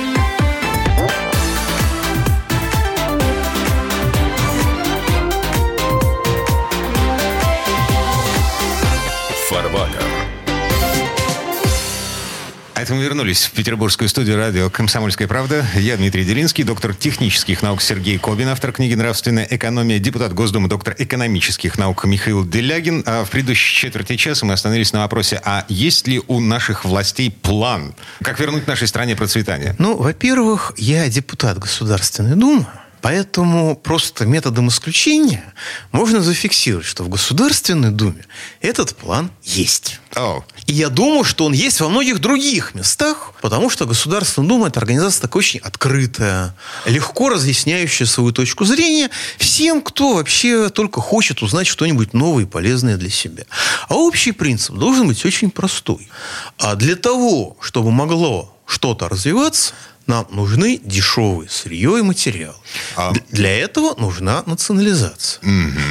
Это 12.81 12.95
мы 12.95 13.03
вернулись 13.03 13.45
в 13.45 13.51
петербургскую 13.51 14.09
студию 14.09 14.37
радио 14.37 14.71
«Комсомольская 14.71 15.27
правда». 15.27 15.63
Я 15.75 15.97
Дмитрий 15.97 16.25
Делинский, 16.25 16.63
доктор 16.63 16.95
технических 16.95 17.61
наук 17.61 17.79
Сергей 17.79 18.17
Кобин, 18.17 18.47
автор 18.47 18.71
книги 18.71 18.95
«Нравственная 18.95 19.47
экономия», 19.47 19.99
депутат 19.99 20.33
Госдумы, 20.33 20.67
доктор 20.67 20.95
экономических 20.97 21.77
наук 21.77 22.05
Михаил 22.05 22.43
Делягин. 22.43 23.03
А 23.05 23.23
в 23.23 23.29
предыдущей 23.29 23.75
четверти 23.75 24.15
часа 24.15 24.47
мы 24.47 24.53
остановились 24.53 24.93
на 24.93 25.01
вопросе, 25.01 25.39
а 25.45 25.63
есть 25.69 26.07
ли 26.07 26.23
у 26.27 26.39
наших 26.39 26.83
властей 26.83 27.29
план, 27.29 27.93
как 28.23 28.39
вернуть 28.39 28.65
нашей 28.65 28.87
стране 28.87 29.15
процветание? 29.15 29.75
Ну, 29.77 29.95
во-первых, 29.95 30.73
я 30.75 31.07
депутат 31.07 31.59
Государственной 31.59 32.35
Думы, 32.35 32.65
поэтому 33.01 33.75
просто 33.75 34.25
методом 34.25 34.69
исключения 34.69 35.53
можно 35.91 36.21
зафиксировать, 36.21 36.85
что 36.85 37.03
в 37.03 37.09
Государственной 37.09 37.91
Думе 37.91 38.25
этот 38.61 38.95
план 38.95 39.31
есть. 39.43 39.99
О, 40.15 40.43
И 40.67 40.73
я 40.73 40.89
думаю, 40.89 41.23
что 41.23 41.45
он 41.45 41.53
есть 41.53 41.79
во 41.79 41.89
многих 41.89 42.19
других 42.19 42.75
местах, 42.75 43.33
потому 43.41 43.69
что 43.69 43.85
Государственная 43.85 44.49
Дума– 44.49 44.67
это 44.69 44.79
организация 44.79 45.21
такая 45.21 45.39
очень 45.39 45.59
открытая, 45.59 46.55
легко 46.85 47.29
разъясняющая 47.29 48.05
свою 48.05 48.31
точку 48.31 48.65
зрения 48.65 49.09
всем, 49.37 49.81
кто 49.81 50.15
вообще 50.15 50.69
только 50.69 51.01
хочет 51.01 51.41
узнать 51.41 51.67
что-нибудь 51.67 52.13
новое 52.13 52.43
и 52.43 52.47
полезное 52.47 52.97
для 52.97 53.09
себя. 53.09 53.45
А 53.87 53.95
общий 53.95 54.33
принцип 54.33 54.75
должен 54.75 55.07
быть 55.07 55.23
очень 55.25 55.49
простой. 55.49 56.09
А 56.57 56.75
для 56.75 56.95
того, 56.95 57.57
чтобы 57.61 57.91
могло 57.91 58.53
что-то 58.65 59.09
развиваться, 59.09 59.73
нам 60.07 60.27
нужны 60.31 60.79
дешевые 60.83 61.49
сырье 61.49 61.99
и 61.99 62.01
материал. 62.01 62.55
А- 62.95 63.13
Для 63.29 63.57
этого 63.57 63.95
нужна 63.99 64.43
национализация. 64.45 65.41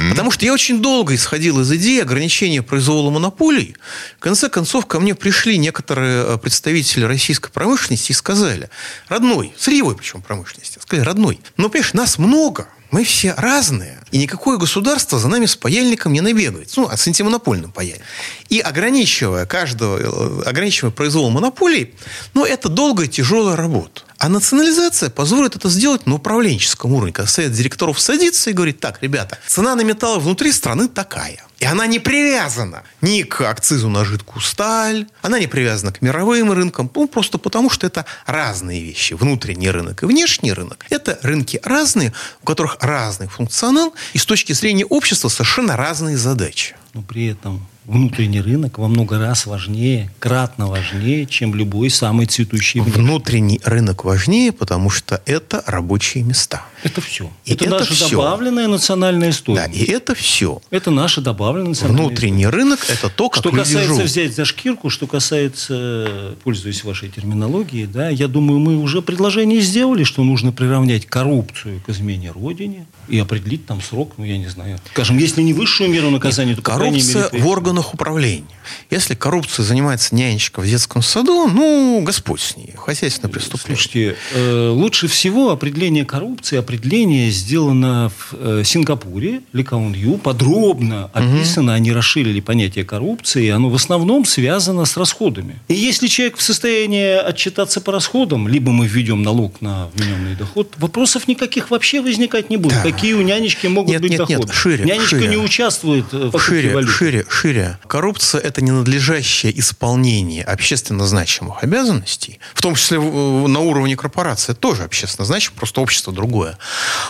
Потому 0.09 0.31
что 0.31 0.45
я 0.45 0.53
очень 0.53 0.81
долго 0.81 1.15
исходил 1.15 1.59
из 1.61 1.71
идеи 1.71 2.01
ограничения 2.01 2.61
произвола 2.61 3.09
монополий. 3.09 3.75
В 4.17 4.19
конце 4.19 4.49
концов, 4.49 4.85
ко 4.85 4.99
мне 4.99 5.15
пришли 5.15 5.57
некоторые 5.57 6.23
э, 6.25 6.37
представители 6.37 7.03
российской 7.05 7.51
промышленности 7.51 8.11
и 8.11 8.15
сказали, 8.15 8.69
родной, 9.07 9.53
сырьевой 9.57 9.95
причем 9.95 10.21
промышленности, 10.21 10.79
сказали, 10.79 11.05
родной, 11.05 11.39
ну, 11.57 11.69
понимаешь, 11.69 11.93
нас 11.93 12.17
много, 12.17 12.67
мы 12.91 13.03
все 13.05 13.33
разные, 13.37 13.99
и 14.11 14.17
никакое 14.17 14.57
государство 14.57 15.17
за 15.17 15.29
нами 15.29 15.45
с 15.45 15.55
паяльником 15.55 16.13
не 16.13 16.21
набегает. 16.21 16.71
Ну, 16.75 16.87
а 16.89 16.97
с 16.97 17.07
антимонопольным 17.07 17.71
паяльником. 17.71 18.05
И 18.49 18.59
ограничивая 18.59 19.45
каждого, 19.45 19.97
э, 19.97 20.49
ограничивая 20.49 20.91
произвол 20.91 21.29
монополий, 21.29 21.95
ну, 22.33 22.45
это 22.45 22.69
долгая, 22.69 23.07
тяжелая 23.07 23.55
работа. 23.55 24.01
А 24.17 24.29
национализация 24.29 25.09
позволит 25.09 25.55
это 25.55 25.69
сделать 25.69 26.05
на 26.05 26.15
управленческом 26.15 26.93
уровне, 26.93 27.13
когда 27.13 27.29
совет 27.29 27.53
директоров 27.53 27.99
садится 27.99 28.49
и 28.49 28.53
говорит, 28.53 28.79
так, 28.79 29.01
ребята, 29.01 29.39
цена 29.47 29.73
на 29.75 29.81
металлы 29.81 30.19
внутри 30.19 30.51
страны 30.51 30.87
такая. 30.87 31.43
И 31.61 31.65
она 31.65 31.85
не 31.85 31.99
привязана 31.99 32.81
ни 33.01 33.21
к 33.21 33.41
акцизу 33.41 33.87
на 33.87 34.03
жидкую 34.03 34.41
сталь, 34.41 35.05
она 35.21 35.37
не 35.37 35.45
привязана 35.45 35.93
к 35.93 36.01
мировым 36.01 36.51
рынкам, 36.51 36.89
ну, 36.95 37.07
просто 37.07 37.37
потому, 37.37 37.69
что 37.69 37.85
это 37.85 38.03
разные 38.25 38.81
вещи. 38.81 39.13
Внутренний 39.13 39.69
рынок 39.69 40.01
и 40.01 40.07
внешний 40.07 40.53
рынок– 40.53 40.87
это 40.89 41.19
рынки 41.21 41.59
разные, 41.63 42.13
у 42.41 42.47
которых 42.47 42.77
разный 42.81 43.27
функционал, 43.27 43.93
и 44.13 44.17
с 44.17 44.25
точки 44.25 44.53
зрения 44.53 44.85
общества 44.85 45.29
совершенно 45.29 45.77
разные 45.77 46.17
задачи. 46.17 46.75
Но 46.95 47.03
при 47.03 47.27
этом 47.27 47.63
внутренний 47.85 48.41
рынок 48.41 48.77
во 48.77 48.87
много 48.87 49.17
раз 49.19 49.45
важнее, 49.45 50.11
кратно 50.19 50.67
важнее, 50.67 51.25
чем 51.25 51.55
любой 51.55 51.89
самый 51.89 52.25
цветущий 52.27 52.79
внешний. 52.79 53.01
Внутренний 53.01 53.59
рынок 53.63 54.03
важнее, 54.05 54.51
потому 54.51 54.89
что 54.89 55.21
это 55.25 55.63
рабочие 55.65 56.23
места. 56.23 56.63
Это 56.83 57.01
все. 57.01 57.29
И 57.45 57.53
это, 57.53 57.65
это 57.65 57.79
наша 57.79 57.93
всё. 57.93 58.09
добавленная 58.09 58.67
национальная 58.67 59.29
Да, 59.29 59.33
стоимость. 59.33 59.75
и 59.75 59.83
это 59.85 60.15
все. 60.15 60.61
Это 60.69 60.91
наша 60.91 61.21
добавленная 61.21 61.69
национальная 61.69 62.05
Внутренний 62.07 62.47
рынок– 62.47 62.79
это 62.89 63.09
то, 63.09 63.29
как 63.29 63.41
Что 63.41 63.51
касается 63.51 63.93
живут. 63.93 64.03
взять 64.03 64.35
за 64.35 64.45
шкирку, 64.45 64.89
что 64.89 65.07
касается, 65.07 66.35
пользуясь 66.43 66.83
вашей 66.83 67.09
терминологией, 67.09 67.85
да, 67.87 68.09
я 68.09 68.27
думаю, 68.27 68.59
мы 68.59 68.77
уже 68.77 69.01
предложение 69.01 69.61
сделали, 69.61 70.03
что 70.03 70.23
нужно 70.23 70.51
приравнять 70.51 71.05
коррупцию 71.05 71.81
к 71.85 71.89
измене 71.89 72.31
Родине 72.31 72.85
и 73.07 73.17
определить 73.19 73.65
там 73.65 73.81
срок, 73.81 74.13
ну, 74.17 74.23
я 74.23 74.37
не 74.37 74.47
знаю. 74.47 74.79
Скажем, 74.93 75.17
если 75.17 75.41
не 75.41 75.53
высшую 75.53 75.89
меру 75.89 76.09
наказания, 76.09 76.55
то, 76.55 76.61
по 76.61 76.71
крайней 76.75 76.99
Коррупция 77.01 77.29
мере, 77.31 77.43
в 77.43 77.47
органах 77.47 77.70
управления. 77.79 78.45
Если 78.89 79.15
коррупцией 79.15 79.65
занимается 79.65 80.15
нянечка 80.15 80.61
в 80.61 80.67
детском 80.67 81.01
саду, 81.01 81.47
ну, 81.47 82.01
Господь 82.05 82.41
с 82.41 82.57
ней. 82.57 82.73
Хозяйственное 82.75 83.31
преступление. 83.31 83.75
Слушайте, 83.75 84.15
э, 84.33 84.69
лучше 84.69 85.07
всего 85.07 85.51
определение 85.51 86.05
коррупции, 86.05 86.57
определение 86.57 87.29
сделано 87.31 88.11
в 88.15 88.33
э, 88.33 88.63
Сингапуре, 88.65 89.41
Ли 89.53 89.63
Каун 89.63 89.93
Ю, 89.93 90.17
подробно 90.17 91.09
описано, 91.13 91.73
они 91.73 91.91
расширили 91.91 92.39
понятие 92.39 92.85
коррупции, 92.85 93.49
оно 93.49 93.69
в 93.69 93.75
основном 93.75 94.25
связано 94.25 94.85
с 94.85 94.97
расходами. 94.97 95.59
И 95.67 95.73
если 95.73 96.07
человек 96.07 96.37
в 96.37 96.41
состоянии 96.41 97.15
отчитаться 97.15 97.81
по 97.81 97.91
расходам, 97.91 98.47
либо 98.47 98.71
мы 98.71 98.87
введем 98.87 99.23
налог 99.23 99.61
на 99.61 99.87
вмененный 99.93 100.35
доход, 100.35 100.73
вопросов 100.77 101.27
никаких 101.27 101.71
вообще 101.71 102.01
возникать 102.01 102.49
не 102.49 102.57
будет. 102.57 102.73
Да. 102.73 102.83
Какие 102.83 103.13
у 103.13 103.21
нянечки 103.21 103.67
могут 103.67 103.91
Нет, 103.91 104.01
быть 104.01 104.11
нет, 104.11 104.19
нет, 104.21 104.39
доходы? 104.39 104.53
шире, 104.53 104.85
Нянечка 104.85 105.17
шире. 105.17 105.27
не 105.27 105.37
участвует 105.37 106.05
э, 106.11 106.29
в 106.33 106.39
шире, 106.39 106.85
шире, 106.87 107.25
шире 107.29 107.60
говоря, 107.61 107.79
коррупция– 107.87 108.41
это 108.43 108.61
ненадлежащее 108.61 109.57
исполнение 109.59 110.43
общественно 110.43 111.05
значимых 111.05 111.63
обязанностей, 111.63 112.39
в 112.53 112.61
том 112.61 112.75
числе 112.75 112.99
на 112.99 113.59
уровне 113.59 113.95
корпорации, 113.95 114.53
тоже 114.53 114.83
общественно 114.83 115.25
значимо, 115.25 115.55
просто 115.57 115.81
общество 115.81 116.13
другое, 116.13 116.57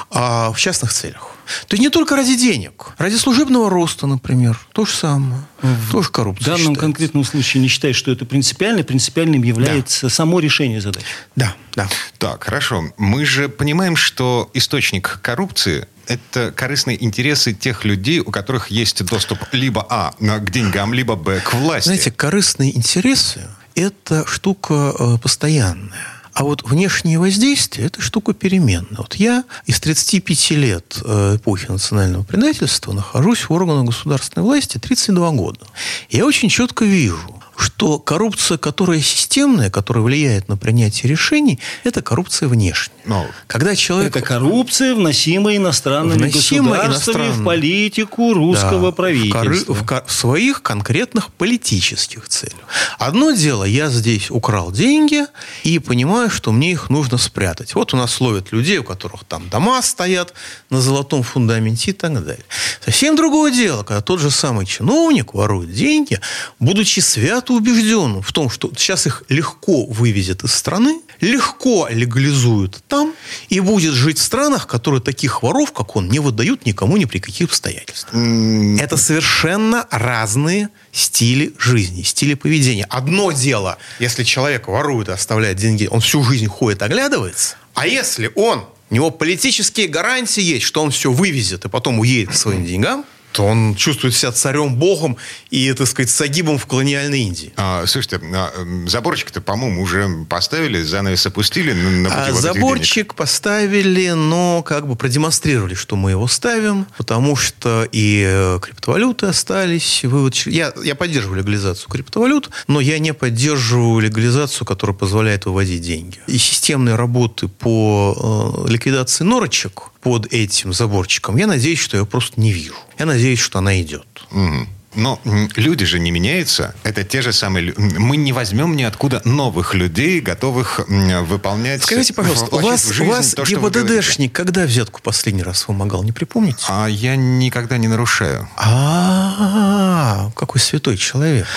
а 0.10 0.52
в 0.52 0.60
частных 0.60 0.94
целях. 0.94 1.32
То 1.68 1.76
есть 1.76 1.82
не 1.82 1.90
только 1.90 2.16
ради 2.16 2.36
денег, 2.36 2.94
ради 2.98 3.16
служебного 3.16 3.70
роста, 3.70 4.08
например, 4.08 4.60
то 4.74 4.86
же 4.86 4.94
самое. 4.94 5.42
В 5.62 5.92
тоже 5.92 6.10
коррупция. 6.10 6.44
В 6.44 6.46
данном 6.46 6.60
считается. 6.60 6.82
конкретном 6.82 7.24
случае 7.24 7.62
не 7.62 7.68
считаю, 7.68 7.94
что 7.94 8.12
это 8.12 8.26
принципиально. 8.26 8.84
Принципиальным 8.84 9.44
является 9.44 10.08
да. 10.08 10.10
само 10.10 10.40
решение 10.40 10.82
задач. 10.82 11.04
Да, 11.36 11.54
да. 11.76 11.90
Так, 12.18 12.46
хорошо. 12.46 12.86
Мы 12.98 13.26
же 13.26 13.50
понимаем, 13.50 13.96
что 13.96 14.50
источник 14.54 15.20
коррупции 15.22 15.88
это 16.08 16.52
корыстные 16.52 17.04
интересы 17.04 17.54
тех 17.54 17.86
людей, 17.86 18.20
у 18.20 18.32
которых 18.32 18.70
есть 18.70 19.04
доступ 19.06 19.40
либо 19.52 19.86
А 19.90 20.14
к 20.20 20.50
деньгам, 20.50 20.94
либо 20.94 21.16
Б 21.16 21.40
к 21.40 21.54
власти. 21.54 21.88
Знаете, 21.88 22.12
корыстные 22.12 22.76
интересы– 22.76 23.42
это 23.76 24.26
штука 24.26 24.94
э, 24.98 25.18
постоянная. 25.22 26.22
А 26.34 26.44
вот 26.44 26.64
внешнее 26.64 27.20
воздействие– 27.20 27.88
это 27.88 28.02
штука 28.02 28.34
переменная. 28.34 28.98
Вот 28.98 29.16
я 29.16 29.44
из 29.66 29.80
35 29.80 30.52
лет 30.52 30.98
э, 31.04 31.36
эпохи 31.36 31.66
национального 31.70 32.24
предательства 32.24 32.94
нахожусь 32.94 33.50
в 33.50 33.52
органах 33.52 33.86
государственной 33.86 34.44
власти 34.44 34.78
32 34.78 35.32
года. 35.32 35.66
Я 36.10 36.26
очень 36.26 36.50
четко 36.50 36.86
вижу, 36.86 37.42
что 37.62 38.00
коррупция, 38.00 38.58
которая 38.58 39.02
системная, 39.02 39.70
которая 39.70 40.04
влияет 40.04 40.48
на 40.50 40.58
принятие 40.58 41.12
решений, 41.12 41.60
это 41.84 42.02
коррупция 42.02 42.50
внешняя. 42.50 42.96
Но 43.06 43.28
Когда 43.46 43.76
человек... 43.76 44.16
Это 44.16 44.26
коррупция, 44.26 44.96
вносимая 44.96 45.58
иностранными 45.58 46.18
вносимая 46.18 46.88
государствами 46.88 47.26
иностран... 47.26 47.42
в 47.42 47.46
политику 47.46 48.34
русского 48.34 48.90
да, 48.90 48.96
правительства. 48.96 49.74
В, 49.76 49.86
кор... 49.86 50.04
в 50.08 50.12
своих 50.12 50.64
конкретных 50.64 51.32
политических 51.34 52.28
целях. 52.28 52.56
Одно 52.98 53.32
дело, 53.32 53.64
я 53.64 53.90
здесь 53.90 54.32
украл 54.32 54.72
деньги 54.72 55.26
и 55.64 55.78
понимаю, 55.78 56.32
что 56.32 56.52
мне 56.52 56.72
их 56.72 56.90
нужно 56.90 57.20
спрятать. 57.20 57.76
Вот 57.76 57.94
у 57.94 57.98
нас 57.98 58.20
ловят 58.20 58.52
людей, 58.52 58.80
у 58.80 58.84
которых 58.84 59.24
там 59.26 59.50
дома 59.50 59.82
стоят 59.84 60.34
на 60.72 60.82
золотом 60.82 61.22
фундаменте 61.22 61.92
и 61.92 61.94
так 61.94 62.14
далее. 62.26 62.46
Совсем 62.84 63.16
другое 63.16 63.52
дело, 63.52 63.84
когда 63.84 64.02
тот 64.02 64.20
же 64.20 64.32
самый 64.32 64.66
чиновник 64.66 65.36
ворует 65.36 65.72
деньги, 65.72 66.20
будучи 66.60 67.00
свят 67.02 67.51
свято 67.52 67.54
убежден 67.54 68.22
в 68.22 68.32
том, 68.32 68.50
что 68.50 68.72
сейчас 68.76 69.08
их 69.08 69.24
легко 69.30 69.86
вывезет 69.86 70.44
из 70.44 70.54
страны, 70.54 71.02
легко 71.22 71.88
легализуют 71.90 72.84
там 72.88 73.14
и 73.50 73.60
будет 73.60 73.94
жить 73.94 74.18
в 74.18 74.22
странах, 74.22 74.68
которые 74.68 75.02
таких 75.02 75.44
воров, 75.44 75.72
как 75.72 75.96
он, 75.96 76.10
не 76.10 76.20
выдают 76.20 76.66
никому 76.66 76.98
ни 76.98 77.06
при 77.06 77.20
каких 77.20 77.48
обстоятельствах. 77.48 78.14
Mm. 78.14 78.80
Это 78.80 78.98
совершенно 78.98 79.88
разные 79.92 80.70
стили 80.92 81.54
жизни, 81.60 82.04
стили 82.04 82.34
поведения. 82.36 82.86
Одно 82.90 83.32
дело, 83.32 83.78
если 84.00 84.24
человек 84.24 84.68
ворует 84.68 85.10
и 85.10 85.12
оставляет 85.12 85.58
деньги, 85.58 85.88
он 85.92 86.00
всю 86.00 86.24
жизнь 86.24 86.48
ходит, 86.48 86.82
оглядывается. 86.82 87.56
А 87.74 87.88
если 87.88 88.32
он, 88.36 88.66
у 88.90 88.96
него 88.96 89.12
политические 89.12 89.88
гарантии 89.88 90.42
есть, 90.42 90.66
что 90.66 90.84
он 90.84 90.92
все 90.92 91.12
вывезет 91.12 91.66
и 91.66 91.70
потом 91.70 92.00
уедет 92.00 92.32
к 92.32 92.34
своим 92.34 92.66
деньгам, 92.66 93.06
то 93.32 93.46
он 93.46 93.76
чувствует 93.76 94.16
себя 94.16 94.32
царем-богом 94.32 95.18
и, 95.50 95.72
так 95.74 95.88
сказать, 95.88 96.10
сагибом 96.10 96.58
в 96.58 96.66
колониальной 96.66 97.22
Индии. 97.22 97.54
А, 97.58 97.86
слушайте, 97.86 98.20
а, 98.34 98.52
заборчик-то, 98.88 99.42
по-моему, 99.42 99.82
уже 99.82 100.26
поставили, 100.30 100.82
занавес 100.82 101.26
опустили 101.26 101.74
на 101.74 102.28
а, 102.28 102.32
Заборчик 102.32 103.16
поставили, 103.16 104.10
но 104.10 104.64
как 104.64 104.88
бы 104.88 104.96
продемонстрировали, 104.96 105.74
что 105.74 105.96
мы 105.96 106.12
его 106.12 106.28
ставим, 106.28 106.88
потому 106.98 107.36
что 107.36 107.88
и 107.92 108.26
э, 108.28 108.60
криптовалюты 108.62 109.28
остались. 109.28 110.04
Вывод... 110.04 110.36
Я, 110.36 110.74
я 110.84 110.96
поддерживаю 110.96 111.40
легализацию 111.40 111.90
криптовалют, 111.90 112.50
но 112.68 112.80
я 112.80 113.00
не 113.00 113.14
поддерживаю 113.14 114.00
легализацию, 114.00 114.66
которая 114.66 114.96
позволяет 114.96 115.46
выводить 115.46 115.82
деньги. 115.82 116.20
И 116.28 116.38
системные 116.38 116.96
работы 116.96 117.48
по 117.48 118.66
э, 118.68 118.72
ликвидации 118.72 119.24
норочек 119.24 119.91
под 120.02 120.28
этим 120.34 120.74
заборчиком, 120.74 121.38
я 121.38 121.48
надеюсь, 121.48 121.80
что 121.80 121.98
я 121.98 122.06
просто 122.06 122.40
не 122.40 122.52
вижу. 122.52 122.76
Я 122.98 123.06
надеюсь, 123.06 123.40
что 123.40 123.60
она 123.60 123.80
идет. 123.82 124.08
Угу. 124.32 124.68
Но 124.96 125.20
люди 125.56 125.86
же 125.86 126.00
не 126.00 126.12
меняются. 126.12 126.76
Это 126.84 127.04
те 127.04 127.22
же 127.22 127.32
самые... 127.32 127.74
Мы 127.78 128.18
не 128.18 128.34
возьмем 128.34 128.76
ниоткуда 128.76 129.22
новых 129.26 129.74
людей, 129.74 130.20
готовых 130.20 130.82
выполнять... 130.88 131.84
Скажите, 131.84 132.14
пожалуйста, 132.14 132.56
у 132.56 132.60
вас, 132.60 133.00
у 133.00 133.06
вас 133.06 133.34
то, 133.34 133.44
ГИБДДшник 133.44 134.34
когда 134.34 134.66
взятку 134.66 135.02
последний 135.02 135.44
раз 135.44 135.68
вымогал, 135.68 136.04
не 136.04 136.12
припомните? 136.12 136.66
А 136.68 136.88
я 136.88 137.16
никогда 137.16 137.78
не 137.78 137.88
нарушаю. 137.88 138.50
А, 138.58 140.32
какой 140.36 140.60
святой 140.62 140.98
человек. 140.98 141.48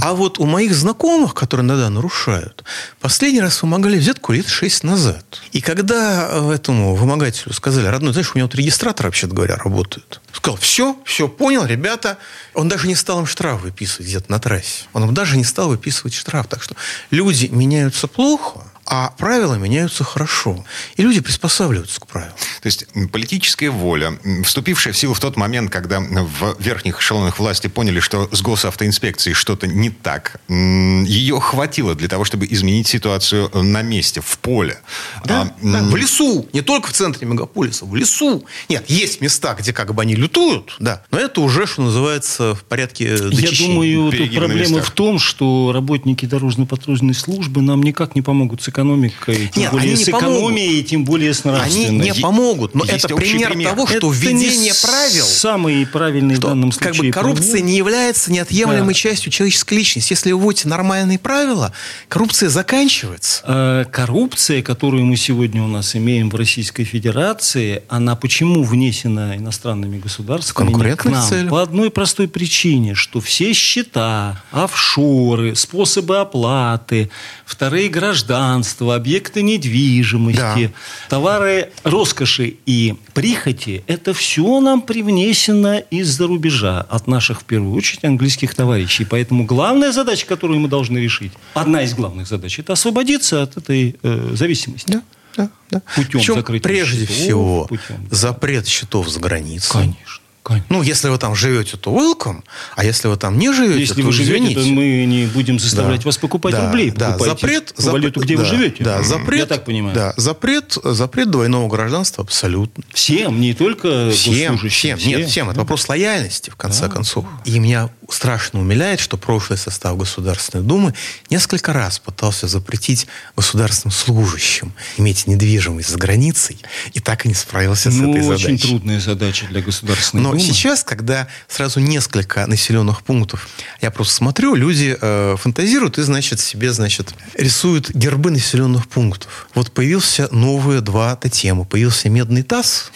А 0.00 0.14
вот 0.14 0.38
у 0.38 0.46
моих 0.46 0.74
знакомых, 0.74 1.34
которые 1.34 1.66
иногда 1.66 1.88
нарушают, 1.90 2.64
последний 3.00 3.40
раз 3.40 3.62
вымогали 3.62 3.98
взятку 3.98 4.32
лет 4.32 4.48
шесть 4.48 4.82
назад. 4.82 5.42
И 5.52 5.60
когда 5.60 6.28
э, 6.30 6.52
этому 6.52 6.94
вымогателю 6.94 7.52
сказали, 7.52 7.86
родной, 7.86 8.12
знаешь, 8.12 8.32
у 8.34 8.38
меня 8.38 8.46
вот 8.46 8.54
регистратор, 8.54 9.06
вообще-то 9.06 9.34
говоря, 9.34 9.56
работает. 9.56 10.20
Сказал, 10.32 10.58
все, 10.58 10.96
все, 11.04 11.28
понял, 11.28 11.64
ребята. 11.64 12.18
Он 12.54 12.68
даже 12.68 12.88
не 12.88 12.94
стал 12.94 13.20
им 13.20 13.26
штраф 13.26 13.60
выписывать 13.62 14.06
где-то 14.06 14.30
на 14.30 14.38
трассе. 14.38 14.84
Он 14.92 15.12
даже 15.12 15.36
не 15.36 15.44
стал 15.44 15.68
выписывать 15.68 16.14
штраф. 16.14 16.46
Так 16.48 16.62
что 16.62 16.74
люди 17.10 17.46
меняются 17.46 18.08
плохо, 18.08 18.64
а 18.86 19.10
правила 19.16 19.54
меняются 19.54 20.04
хорошо. 20.04 20.64
И 20.96 21.02
люди 21.02 21.20
приспосабливаются 21.20 22.00
к 22.00 22.06
правилам. 22.06 22.34
То 22.60 22.66
есть 22.66 22.86
политическая 23.10 23.70
воля, 23.70 24.18
вступившая 24.44 24.92
в 24.92 24.96
силу 24.96 25.14
в 25.14 25.20
тот 25.20 25.36
момент, 25.36 25.70
когда 25.70 26.00
в 26.00 26.56
верхних 26.58 27.00
эшелонах 27.00 27.38
власти 27.38 27.68
поняли, 27.68 28.00
что 28.00 28.28
с 28.32 28.42
госавтоинспекцией 28.42 29.34
что-то 29.34 29.66
не 29.66 29.90
так, 29.90 30.40
ее 30.48 31.40
хватило 31.40 31.94
для 31.94 32.08
того, 32.08 32.24
чтобы 32.24 32.46
изменить 32.50 32.88
ситуацию 32.88 33.50
на 33.54 33.82
месте, 33.82 34.20
в 34.20 34.38
поле. 34.38 34.80
Да, 35.24 35.42
а, 35.42 35.54
да. 35.62 35.82
В 35.82 35.96
лесу. 35.96 36.48
Не 36.52 36.62
только 36.62 36.88
в 36.88 36.92
центре 36.92 37.26
мегаполиса, 37.26 37.84
в 37.84 37.94
лесу. 37.94 38.44
Нет, 38.68 38.84
есть 38.88 39.20
места, 39.20 39.54
где 39.54 39.72
как 39.72 39.94
бы 39.94 40.02
они 40.02 40.14
лютуют, 40.14 40.76
да. 40.78 41.04
Но 41.10 41.18
это 41.18 41.40
уже, 41.40 41.66
что 41.66 41.82
называется, 41.82 42.54
в 42.54 42.64
порядке 42.64 43.16
дочищения. 43.16 43.50
Я 43.50 43.66
думаю, 43.68 44.12
тут 44.12 44.34
проблема 44.34 44.82
в 44.82 44.90
том, 44.90 45.18
что 45.18 45.72
работники 45.72 46.26
дорожно-патрульной 46.26 47.14
службы 47.14 47.62
нам 47.62 47.82
никак 47.82 48.14
не 48.14 48.22
помогут 48.22 48.62
с 48.62 48.68
экономикой, 48.82 49.48
тем 49.52 49.62
Нет, 49.62 49.72
более 49.72 49.96
с 49.96 50.08
экономией, 50.08 50.82
тем 50.82 51.04
более 51.04 51.34
с 51.34 51.44
нравственной. 51.44 51.86
Они 51.88 52.10
не 52.10 52.14
помогут, 52.14 52.74
но 52.74 52.84
Есть 52.84 53.04
это 53.04 53.14
пример, 53.14 53.50
пример 53.50 53.70
того, 53.70 53.86
что 53.86 53.96
это 53.96 54.08
введение 54.08 54.72
правил... 54.80 55.24
Самый 55.24 55.86
правильный 55.86 56.36
что, 56.36 56.48
в 56.48 56.50
данном 56.50 56.72
случае. 56.72 56.92
Как 56.92 57.00
бы 57.02 57.10
коррупция 57.10 57.52
пример. 57.52 57.66
не 57.66 57.76
является 57.76 58.32
неотъемлемой 58.32 58.94
да. 58.94 58.94
частью 58.94 59.32
человеческой 59.32 59.74
личности. 59.74 60.12
Если 60.12 60.32
вы 60.32 60.40
вводите 60.40 60.68
нормальные 60.68 61.18
правила, 61.18 61.72
коррупция 62.08 62.48
заканчивается. 62.48 63.42
Э, 63.46 63.84
коррупция, 63.90 64.62
которую 64.62 65.06
мы 65.06 65.16
сегодня 65.16 65.62
у 65.62 65.68
нас 65.68 65.96
имеем 65.96 66.30
в 66.30 66.34
Российской 66.34 66.84
Федерации, 66.84 67.82
она 67.88 68.16
почему 68.16 68.62
внесена 68.62 69.36
иностранными 69.36 69.98
государствами 69.98 70.94
к 70.94 71.04
нам? 71.04 71.28
Целью. 71.28 71.50
По 71.50 71.62
одной 71.62 71.90
простой 71.90 72.28
причине, 72.28 72.94
что 72.94 73.20
все 73.20 73.52
счета, 73.52 74.42
офшоры, 74.50 75.54
способы 75.54 76.18
оплаты, 76.18 77.10
вторые 77.44 77.88
гражданства, 77.88 78.61
пространство, 78.62 78.94
объекты 78.94 79.42
недвижимости, 79.42 80.38
да. 80.38 80.70
товары 81.08 81.70
роскоши 81.84 82.56
и 82.66 82.94
прихоти, 83.12 83.82
это 83.86 84.14
все 84.14 84.60
нам 84.60 84.82
привнесено 84.82 85.78
из-за 85.90 86.26
рубежа 86.26 86.80
от 86.88 87.06
наших, 87.06 87.40
в 87.40 87.44
первую 87.44 87.74
очередь, 87.74 88.04
английских 88.04 88.54
товарищей. 88.54 89.04
Поэтому 89.04 89.44
главная 89.44 89.92
задача, 89.92 90.26
которую 90.26 90.60
мы 90.60 90.68
должны 90.68 90.98
решить, 90.98 91.32
одна 91.54 91.82
из 91.82 91.94
главных 91.94 92.26
задач, 92.26 92.58
это 92.58 92.72
освободиться 92.72 93.42
от 93.42 93.56
этой 93.56 93.96
э, 94.02 94.30
зависимости. 94.34 94.92
Да, 94.92 95.02
да, 95.36 95.50
да. 95.70 95.82
Путем 95.96 96.20
Причем, 96.20 96.34
закрытия 96.34 96.62
прежде 96.62 97.06
счетов, 97.06 97.16
всего, 97.16 97.66
путем, 97.66 98.08
запрет 98.10 98.66
счетов 98.66 99.08
с 99.08 99.16
границей. 99.18 99.72
Конечно. 99.72 100.21
Конечно. 100.42 100.66
Ну, 100.70 100.82
если 100.82 101.08
вы 101.08 101.18
там 101.18 101.36
живете, 101.36 101.76
то 101.76 101.90
welcome, 101.92 102.42
а 102.74 102.84
если 102.84 103.06
вы 103.06 103.16
там 103.16 103.38
не 103.38 103.52
живете, 103.52 103.78
если 103.78 104.00
то 104.00 104.06
вы 104.06 104.12
живете, 104.12 104.38
извините. 104.38 104.60
то 104.60 104.66
мы 104.66 105.04
не 105.04 105.26
будем 105.26 105.60
заставлять 105.60 106.00
да. 106.00 106.06
вас 106.06 106.18
покупать 106.18 106.52
да, 106.52 106.66
рублей. 106.66 106.90
Да, 106.90 107.16
запрет, 107.16 107.72
запрет, 107.76 107.92
валюту, 107.92 108.20
где 108.20 108.36
да, 108.36 108.42
вы 108.42 108.48
живете. 108.48 108.84
Да, 108.84 109.02
запрет, 109.04 109.40
Я 109.40 109.46
так 109.46 109.64
понимаю. 109.64 109.94
Да, 109.94 110.14
запрет, 110.16 110.76
запрет 110.82 111.30
двойного 111.30 111.68
гражданства 111.68 112.24
абсолютно. 112.24 112.82
Всем, 112.92 113.40
не 113.40 113.54
только 113.54 114.10
всем, 114.10 114.58
всем. 114.68 114.98
Всем, 114.98 114.98
нет, 114.98 115.28
всем. 115.28 115.48
Это 115.48 115.60
вопрос 115.60 115.88
лояльности, 115.88 116.50
в 116.50 116.56
конце 116.56 116.82
да. 116.82 116.88
концов. 116.88 117.24
И 117.44 117.60
меня 117.60 117.90
страшно 118.10 118.60
умиляет, 118.60 118.98
что 118.98 119.16
прошлый 119.16 119.58
состав 119.58 119.96
Государственной 119.96 120.64
Думы 120.64 120.92
несколько 121.30 121.72
раз 121.72 122.00
пытался 122.00 122.48
запретить 122.48 123.06
государственным 123.36 123.92
служащим 123.92 124.72
иметь 124.98 125.28
недвижимость 125.28 125.88
за 125.88 125.98
границей, 125.98 126.58
и 126.94 127.00
так 127.00 127.26
и 127.26 127.28
не 127.28 127.34
справился 127.34 127.90
ну, 127.90 128.06
с 128.06 128.10
этой 128.10 128.22
задачей. 128.22 128.54
очень 128.54 128.58
трудная 128.58 129.00
задача 129.00 129.46
для 129.46 129.62
Государственной 129.62 130.22
Но 130.22 130.31
Думы. 130.38 130.52
сейчас, 130.52 130.84
когда 130.84 131.28
сразу 131.48 131.80
несколько 131.80 132.46
населенных 132.46 133.02
пунктов, 133.02 133.48
я 133.80 133.90
просто 133.90 134.14
смотрю, 134.14 134.54
люди 134.54 134.96
э, 135.00 135.36
фантазируют 135.38 135.98
и, 135.98 136.02
значит, 136.02 136.40
себе, 136.40 136.72
значит, 136.72 137.14
рисуют 137.34 137.90
гербы 137.90 138.30
населенных 138.30 138.88
пунктов. 138.88 139.48
Вот 139.54 139.72
появился 139.72 140.28
новые 140.32 140.80
два 140.80 141.16
тема. 141.16 141.64
Появился 141.64 142.08
медный 142.08 142.42
таз 142.42 142.90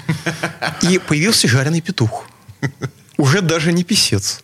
и 0.82 0.98
появился 0.98 1.48
жареный 1.48 1.80
петух 1.80 2.26
уже 3.16 3.40
даже 3.40 3.72
не 3.72 3.84
писец. 3.84 4.42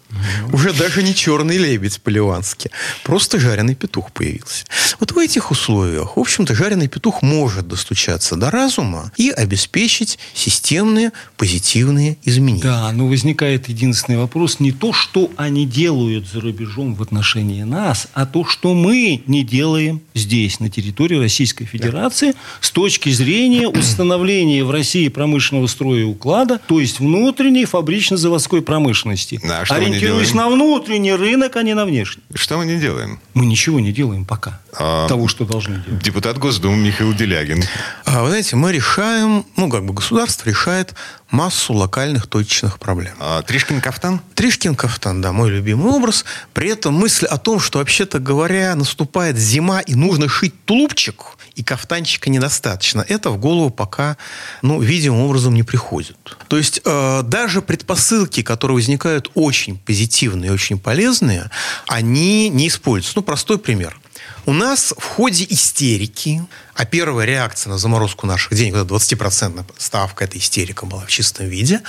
Уже 0.52 0.72
даже 0.72 1.02
не 1.02 1.14
черный 1.14 1.56
лебедь 1.56 2.00
по-ливански. 2.00 2.70
Просто 3.04 3.38
жареный 3.38 3.74
петух 3.74 4.12
появился. 4.12 4.64
Вот 5.00 5.12
в 5.12 5.18
этих 5.18 5.50
условиях, 5.50 6.16
в 6.16 6.20
общем-то, 6.20 6.54
жареный 6.54 6.88
петух 6.88 7.22
может 7.22 7.68
достучаться 7.68 8.36
до 8.36 8.50
разума 8.50 9.12
и 9.16 9.30
обеспечить 9.30 10.18
системные 10.34 11.12
позитивные 11.36 12.16
изменения. 12.24 12.62
Да, 12.62 12.92
но 12.92 13.06
возникает 13.06 13.68
единственный 13.68 14.18
вопрос. 14.18 14.60
Не 14.60 14.72
то, 14.72 14.92
что 14.92 15.30
они 15.36 15.66
делают 15.66 16.28
за 16.28 16.40
рубежом 16.40 16.94
в 16.94 17.02
отношении 17.02 17.62
нас, 17.62 18.08
а 18.14 18.26
то, 18.26 18.44
что 18.44 18.74
мы 18.74 19.22
не 19.26 19.42
делаем 19.42 20.00
здесь, 20.14 20.60
на 20.60 20.70
территории 20.70 21.16
Российской 21.16 21.64
Федерации, 21.64 22.32
да. 22.32 22.38
с 22.60 22.70
точки 22.70 23.10
зрения 23.10 23.68
установления 23.68 24.64
в 24.64 24.70
России 24.70 25.08
промышленного 25.08 25.66
строя 25.66 26.00
и 26.00 26.04
уклада, 26.04 26.60
то 26.66 26.80
есть 26.80 27.00
внутренней 27.00 27.64
фабрично-заводской 27.64 28.62
промышленности. 28.62 29.40
Да, 29.42 29.64
что 29.64 29.74
Ориентируясь 30.12 30.34
на 30.34 30.48
внутренний 30.48 31.14
рынок, 31.14 31.56
а 31.56 31.62
не 31.62 31.74
на 31.74 31.84
внешний. 31.84 32.22
Что 32.34 32.58
мы 32.58 32.66
не 32.66 32.78
делаем? 32.78 33.20
Мы 33.34 33.46
ничего 33.46 33.80
не 33.80 33.92
делаем 33.92 34.24
пока. 34.24 34.60
А, 34.74 35.08
того, 35.08 35.28
что 35.28 35.44
должны 35.44 35.82
делать. 35.86 36.02
Депутат 36.02 36.38
Госдумы 36.38 36.76
Михаил 36.76 37.12
Делягин. 37.14 37.64
А, 38.04 38.22
вы 38.22 38.28
знаете, 38.28 38.56
мы 38.56 38.72
решаем, 38.72 39.44
ну, 39.56 39.70
как 39.70 39.84
бы 39.84 39.94
государство 39.94 40.48
решает 40.48 40.94
массу 41.32 41.72
локальных 41.72 42.26
точечных 42.26 42.78
проблем. 42.78 43.14
А, 43.18 43.42
Тришкин 43.42 43.80
кафтан? 43.80 44.20
Тришкин 44.34 44.76
кафтан, 44.76 45.20
да, 45.20 45.32
мой 45.32 45.50
любимый 45.50 45.90
образ. 45.90 46.24
При 46.52 46.70
этом 46.70 46.94
мысль 46.94 47.26
о 47.26 47.38
том, 47.38 47.58
что, 47.58 47.78
вообще-то 47.80 48.20
говоря, 48.20 48.74
наступает 48.76 49.36
зима 49.36 49.80
и 49.80 49.94
нужно 49.94 50.28
шить 50.28 50.54
тулупчик, 50.64 51.38
и 51.54 51.62
кафтанчика 51.62 52.30
недостаточно, 52.30 53.04
это 53.06 53.30
в 53.30 53.38
голову 53.38 53.70
пока, 53.70 54.16
ну, 54.62 54.80
видимым 54.80 55.22
образом 55.22 55.54
не 55.54 55.62
приходит. 55.62 56.16
То 56.48 56.56
есть 56.56 56.80
э, 56.84 57.22
даже 57.24 57.62
предпосылки, 57.62 58.42
которые 58.42 58.76
возникают 58.76 59.30
очень 59.34 59.78
позитивные, 59.78 60.52
очень 60.52 60.78
полезные, 60.78 61.50
они 61.86 62.48
не 62.48 62.68
используются. 62.68 63.12
Ну, 63.16 63.22
простой 63.22 63.58
пример. 63.58 63.98
У 64.44 64.52
нас 64.52 64.92
в 64.98 65.04
ходе 65.04 65.46
истерики, 65.48 66.42
а 66.74 66.84
первая 66.84 67.26
реакция 67.26 67.70
на 67.70 67.78
заморозку 67.78 68.26
наших 68.26 68.54
денег, 68.54 68.74
это 68.74 68.92
20% 68.92 69.64
ставка, 69.78 70.24
эта 70.24 70.36
истерика 70.36 70.84
была 70.84 71.06
в 71.06 71.08
чистом 71.08 71.46
виде, 71.46 71.80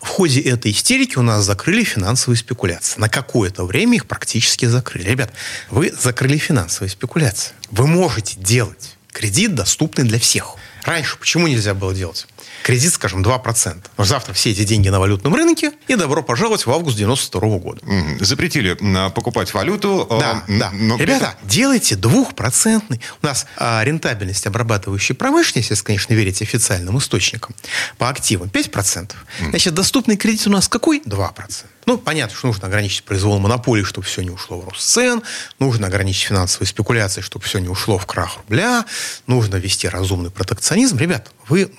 в 0.00 0.06
ходе 0.06 0.40
этой 0.40 0.70
истерики 0.70 1.18
у 1.18 1.22
нас 1.22 1.44
закрыли 1.44 1.84
финансовые 1.84 2.38
спекуляции. 2.38 2.98
На 2.98 3.10
какое-то 3.10 3.66
время 3.66 3.96
их 3.96 4.06
практически 4.06 4.64
закрыли. 4.64 5.10
Ребят, 5.10 5.30
вы 5.68 5.92
закрыли 5.92 6.38
финансовые 6.38 6.90
спекуляции. 6.90 7.52
Вы 7.70 7.86
можете 7.86 8.40
делать 8.40 8.96
кредит, 9.12 9.54
доступный 9.54 10.04
для 10.04 10.18
всех. 10.18 10.54
Раньше 10.84 11.18
почему 11.18 11.48
нельзя 11.48 11.74
было 11.74 11.92
делать? 11.92 12.26
Кредит, 12.62 12.92
скажем, 12.92 13.22
2%. 13.22 13.82
Но 13.96 14.04
завтра 14.04 14.32
все 14.32 14.50
эти 14.50 14.64
деньги 14.64 14.88
на 14.88 15.00
валютном 15.00 15.34
рынке, 15.34 15.72
и 15.88 15.94
добро 15.94 16.22
пожаловать 16.22 16.66
в 16.66 16.70
август 16.70 16.96
92 16.96 17.40
года. 17.58 17.80
Запретили 18.20 18.74
покупать 19.10 19.52
валюту. 19.54 20.06
Э, 20.10 20.18
да, 20.20 20.44
да. 20.48 20.70
Но... 20.72 20.96
Ребята, 20.96 21.34
делайте 21.42 21.96
двухпроцентный. 21.96 23.00
У 23.22 23.26
нас 23.26 23.46
а, 23.56 23.82
рентабельность 23.84 24.46
обрабатывающей 24.46 25.14
промышленности, 25.14 25.72
если, 25.72 25.84
конечно, 25.84 26.14
верить 26.14 26.42
официальным 26.42 26.98
источникам, 26.98 27.54
по 27.98 28.08
активам 28.08 28.48
5%. 28.48 29.12
Значит, 29.50 29.74
доступный 29.74 30.16
кредит 30.16 30.46
у 30.46 30.50
нас 30.50 30.68
какой? 30.68 31.00
2%. 31.00 31.64
Ну, 31.86 31.98
понятно, 31.98 32.36
что 32.36 32.46
нужно 32.46 32.68
ограничить 32.68 33.04
произвол 33.04 33.38
монополии, 33.38 33.82
чтобы 33.82 34.06
все 34.06 34.22
не 34.22 34.30
ушло 34.30 34.60
в 34.60 34.68
рост 34.68 34.80
цен, 34.80 35.22
нужно 35.58 35.86
ограничить 35.86 36.24
финансовые 36.24 36.68
спекуляции, 36.68 37.20
чтобы 37.20 37.44
все 37.44 37.58
не 37.58 37.68
ушло 37.68 37.98
в 37.98 38.06
крах 38.06 38.36
рубля, 38.36 38.84
нужно 39.26 39.56
вести 39.56 39.88
разумный 39.88 40.30
протекционизм. 40.30 40.98
Ребят, 40.98 41.32
вы, 41.48 41.72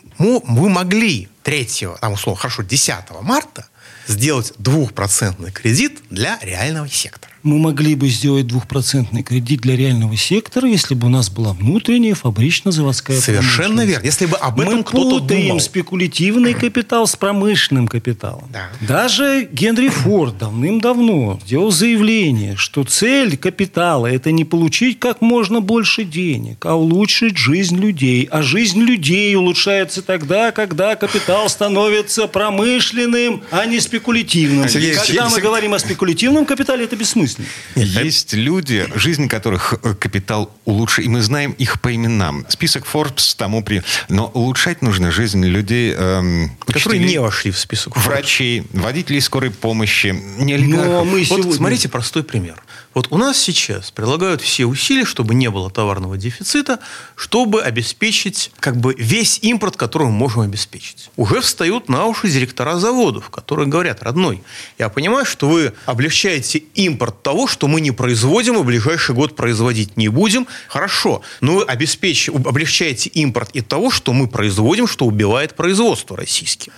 вы 0.56 0.70
могли 0.70 1.30
3, 1.44 1.68
там, 2.00 2.14
условно, 2.14 2.40
хорошо, 2.40 2.64
10 2.64 2.96
марта 3.22 3.68
сделать 4.08 4.54
двухпроцентный 4.58 5.52
кредит 5.52 6.00
для 6.10 6.40
реального 6.42 6.88
сектора 6.90 7.31
мы 7.44 7.58
могли 7.58 7.96
бы 7.96 8.08
сделать 8.10 8.48
двухпроцентный 8.48 9.24
кредит 9.24 9.62
для 9.62 9.76
реального 9.76 10.16
сектора, 10.16 10.68
если 10.68 10.94
бы 10.94 11.08
у 11.08 11.10
нас 11.10 11.30
была 11.30 11.54
внутренняя 11.54 12.14
фабрично-заводская 12.14 13.20
Совершенно 13.20 13.86
верно. 13.86 14.06
Если 14.06 14.26
бы 14.26 14.38
об 14.38 14.60
этом 14.60 14.84
кто-то 14.84 15.20
думал. 15.20 15.60
спекулятивный 15.60 16.54
капитал 16.54 17.08
с 17.08 17.16
промышленным 17.16 17.88
капиталом. 17.88 18.44
Да. 18.52 18.70
Даже 18.82 19.50
Генри 19.52 19.90
Форд 19.90 20.38
давным-давно 20.38 21.40
сделал 21.46 21.72
заявление, 21.72 22.56
что 22.56 22.84
цель 22.84 23.38
капитала– 23.38 24.08
это 24.08 24.32
не 24.32 24.46
получить 24.46 25.00
как 25.00 25.22
можно 25.22 25.62
больше 25.62 26.04
денег, 26.04 26.66
а 26.66 26.76
улучшить 26.76 27.38
жизнь 27.38 27.78
людей. 27.78 28.28
А 28.32 28.42
жизнь 28.42 28.82
людей 28.82 29.36
улучшается 29.36 30.02
тогда, 30.02 30.52
когда 30.52 30.96
капитал 30.96 31.50
становится 31.50 32.28
промышленным, 32.28 33.44
а 33.52 33.66
не 33.66 33.80
спекулятивным. 33.80 34.70
Сергей, 34.70 34.92
когда 34.92 35.06
Сергей, 35.06 35.24
мы 35.24 35.30
Сергей... 35.30 35.44
говорим 35.44 35.74
о 35.74 35.80
спекулятивном 35.80 36.46
капитале, 36.46 36.86
это 36.86 36.96
бессмысленно 36.96 37.31
смысле? 37.32 38.06
Есть 38.06 38.34
люди, 38.34 38.88
жизнь 38.96 39.28
которых 39.28 39.74
э, 39.84 39.94
капитал 39.96 40.52
улучшит, 40.66 41.06
и 41.06 41.10
мы 41.10 41.22
знаем 41.22 41.52
их 41.54 41.82
по 41.82 41.94
именам. 41.94 42.46
Список 42.50 42.86
Forbes 42.86 43.36
тому 43.38 43.64
при... 43.64 43.84
Но 44.10 44.28
улучшать 44.28 44.82
нужно 44.82 45.12
жизнь 45.12 45.44
людей... 45.46 45.94
Эм, 45.98 46.52
которые 46.66 47.04
не 47.04 47.18
вошли 47.20 47.52
в 47.52 47.58
список 47.58 47.96
Forbes. 47.96 48.06
Врачей, 48.06 48.64
водителей 48.72 49.22
скорой 49.22 49.52
помощи, 49.52 50.16
не 50.38 50.54
олигархов. 50.54 50.88
Но 50.88 51.06
мы 51.06 51.24
сегодня... 51.26 51.46
Вот 51.46 51.56
смотрите 51.56 51.90
простой 51.90 52.24
пример. 52.24 52.62
Вот 52.94 53.08
у 53.10 53.18
нас 53.18 53.38
сейчас 53.38 53.90
прилагают 53.90 54.42
все 54.42 54.66
усилия, 54.66 55.06
чтобы 55.06 55.34
не 55.34 55.50
было 55.50 55.70
товарного 55.70 56.18
дефицита, 56.18 56.80
чтобы 57.16 57.62
обеспечить 57.62 58.52
как 58.60 58.78
бы 58.78 58.94
весь 58.98 59.40
импорт, 59.42 59.78
который 59.78 60.08
мы 60.08 60.14
можем 60.14 60.42
обеспечить. 60.42 61.10
Уже 61.16 61.40
встают 61.40 61.88
на 61.88 62.06
уши 62.06 62.30
директора 62.30 62.78
заводов, 62.78 63.30
которые 63.30 63.68
говорят, 63.68 64.04
родной, 64.04 64.44
я 64.78 64.90
понимаю, 64.90 65.26
что 65.26 65.48
вы 65.48 65.74
облегчаете 65.86 66.60
импорт 66.76 67.24
того, 67.24 67.48
что 67.48 67.68
мы 67.68 67.80
не 67.80 67.92
производим 67.92 68.56
и 68.56 68.58
в 68.58 68.66
ближайший 68.66 69.16
год 69.16 69.36
производить 69.38 69.96
не 69.96 70.10
будем. 70.10 70.48
Хорошо, 70.68 71.22
но 71.40 71.58
вы 71.58 71.64
обеспеч... 71.64 72.28
облегчаете 72.30 73.10
импорт 73.10 73.52
и 73.54 73.62
того, 73.62 73.90
что 73.90 74.12
мы 74.12 74.28
производим, 74.28 74.88
что 74.88 75.06
убивает 75.06 75.56
производство 75.56 76.18
российское. 76.18 76.72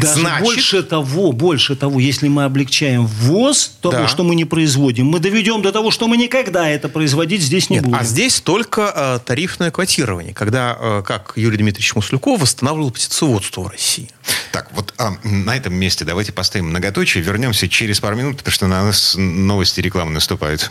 Даже 0.00 0.20
Значит... 0.20 0.44
больше 0.44 0.82
того, 0.82 1.32
больше 1.32 1.76
того, 1.76 2.00
если 2.00 2.28
мы 2.28 2.44
облегчаем 2.44 3.06
ввоз 3.06 3.76
того, 3.82 3.92
да. 3.92 4.08
что 4.08 4.24
мы 4.24 4.34
не 4.34 4.46
производим, 4.46 5.06
мы 5.06 5.18
доведем 5.18 5.57
доведем 5.58 5.62
до 5.62 5.72
того, 5.72 5.90
что 5.90 6.08
мы 6.08 6.16
никогда 6.16 6.68
это 6.68 6.88
производить 6.88 7.42
здесь 7.42 7.70
не 7.70 7.76
Нет, 7.76 7.84
будем. 7.84 7.98
А 7.98 8.04
здесь 8.04 8.40
только 8.40 8.92
э, 8.94 9.18
тарифное 9.24 9.70
квотирование, 9.70 10.34
когда, 10.34 10.76
э, 10.78 11.02
как 11.06 11.32
Юрий 11.36 11.58
Дмитриевич 11.58 11.94
Маслюков 11.94 12.40
восстанавливал 12.40 12.90
птицеводство 12.90 13.62
в 13.62 13.68
России. 13.68 14.10
Так, 14.52 14.68
вот 14.72 14.94
а, 14.98 15.12
на 15.24 15.56
этом 15.56 15.74
месте 15.74 16.04
давайте 16.04 16.32
поставим 16.32 16.68
многоточие, 16.68 17.22
вернемся 17.22 17.68
через 17.68 18.00
пару 18.00 18.16
минут, 18.16 18.38
потому 18.38 18.52
что 18.52 18.66
на 18.66 18.84
нас 18.84 19.14
новости 19.16 19.80
рекламы 19.80 20.12
наступают. 20.12 20.70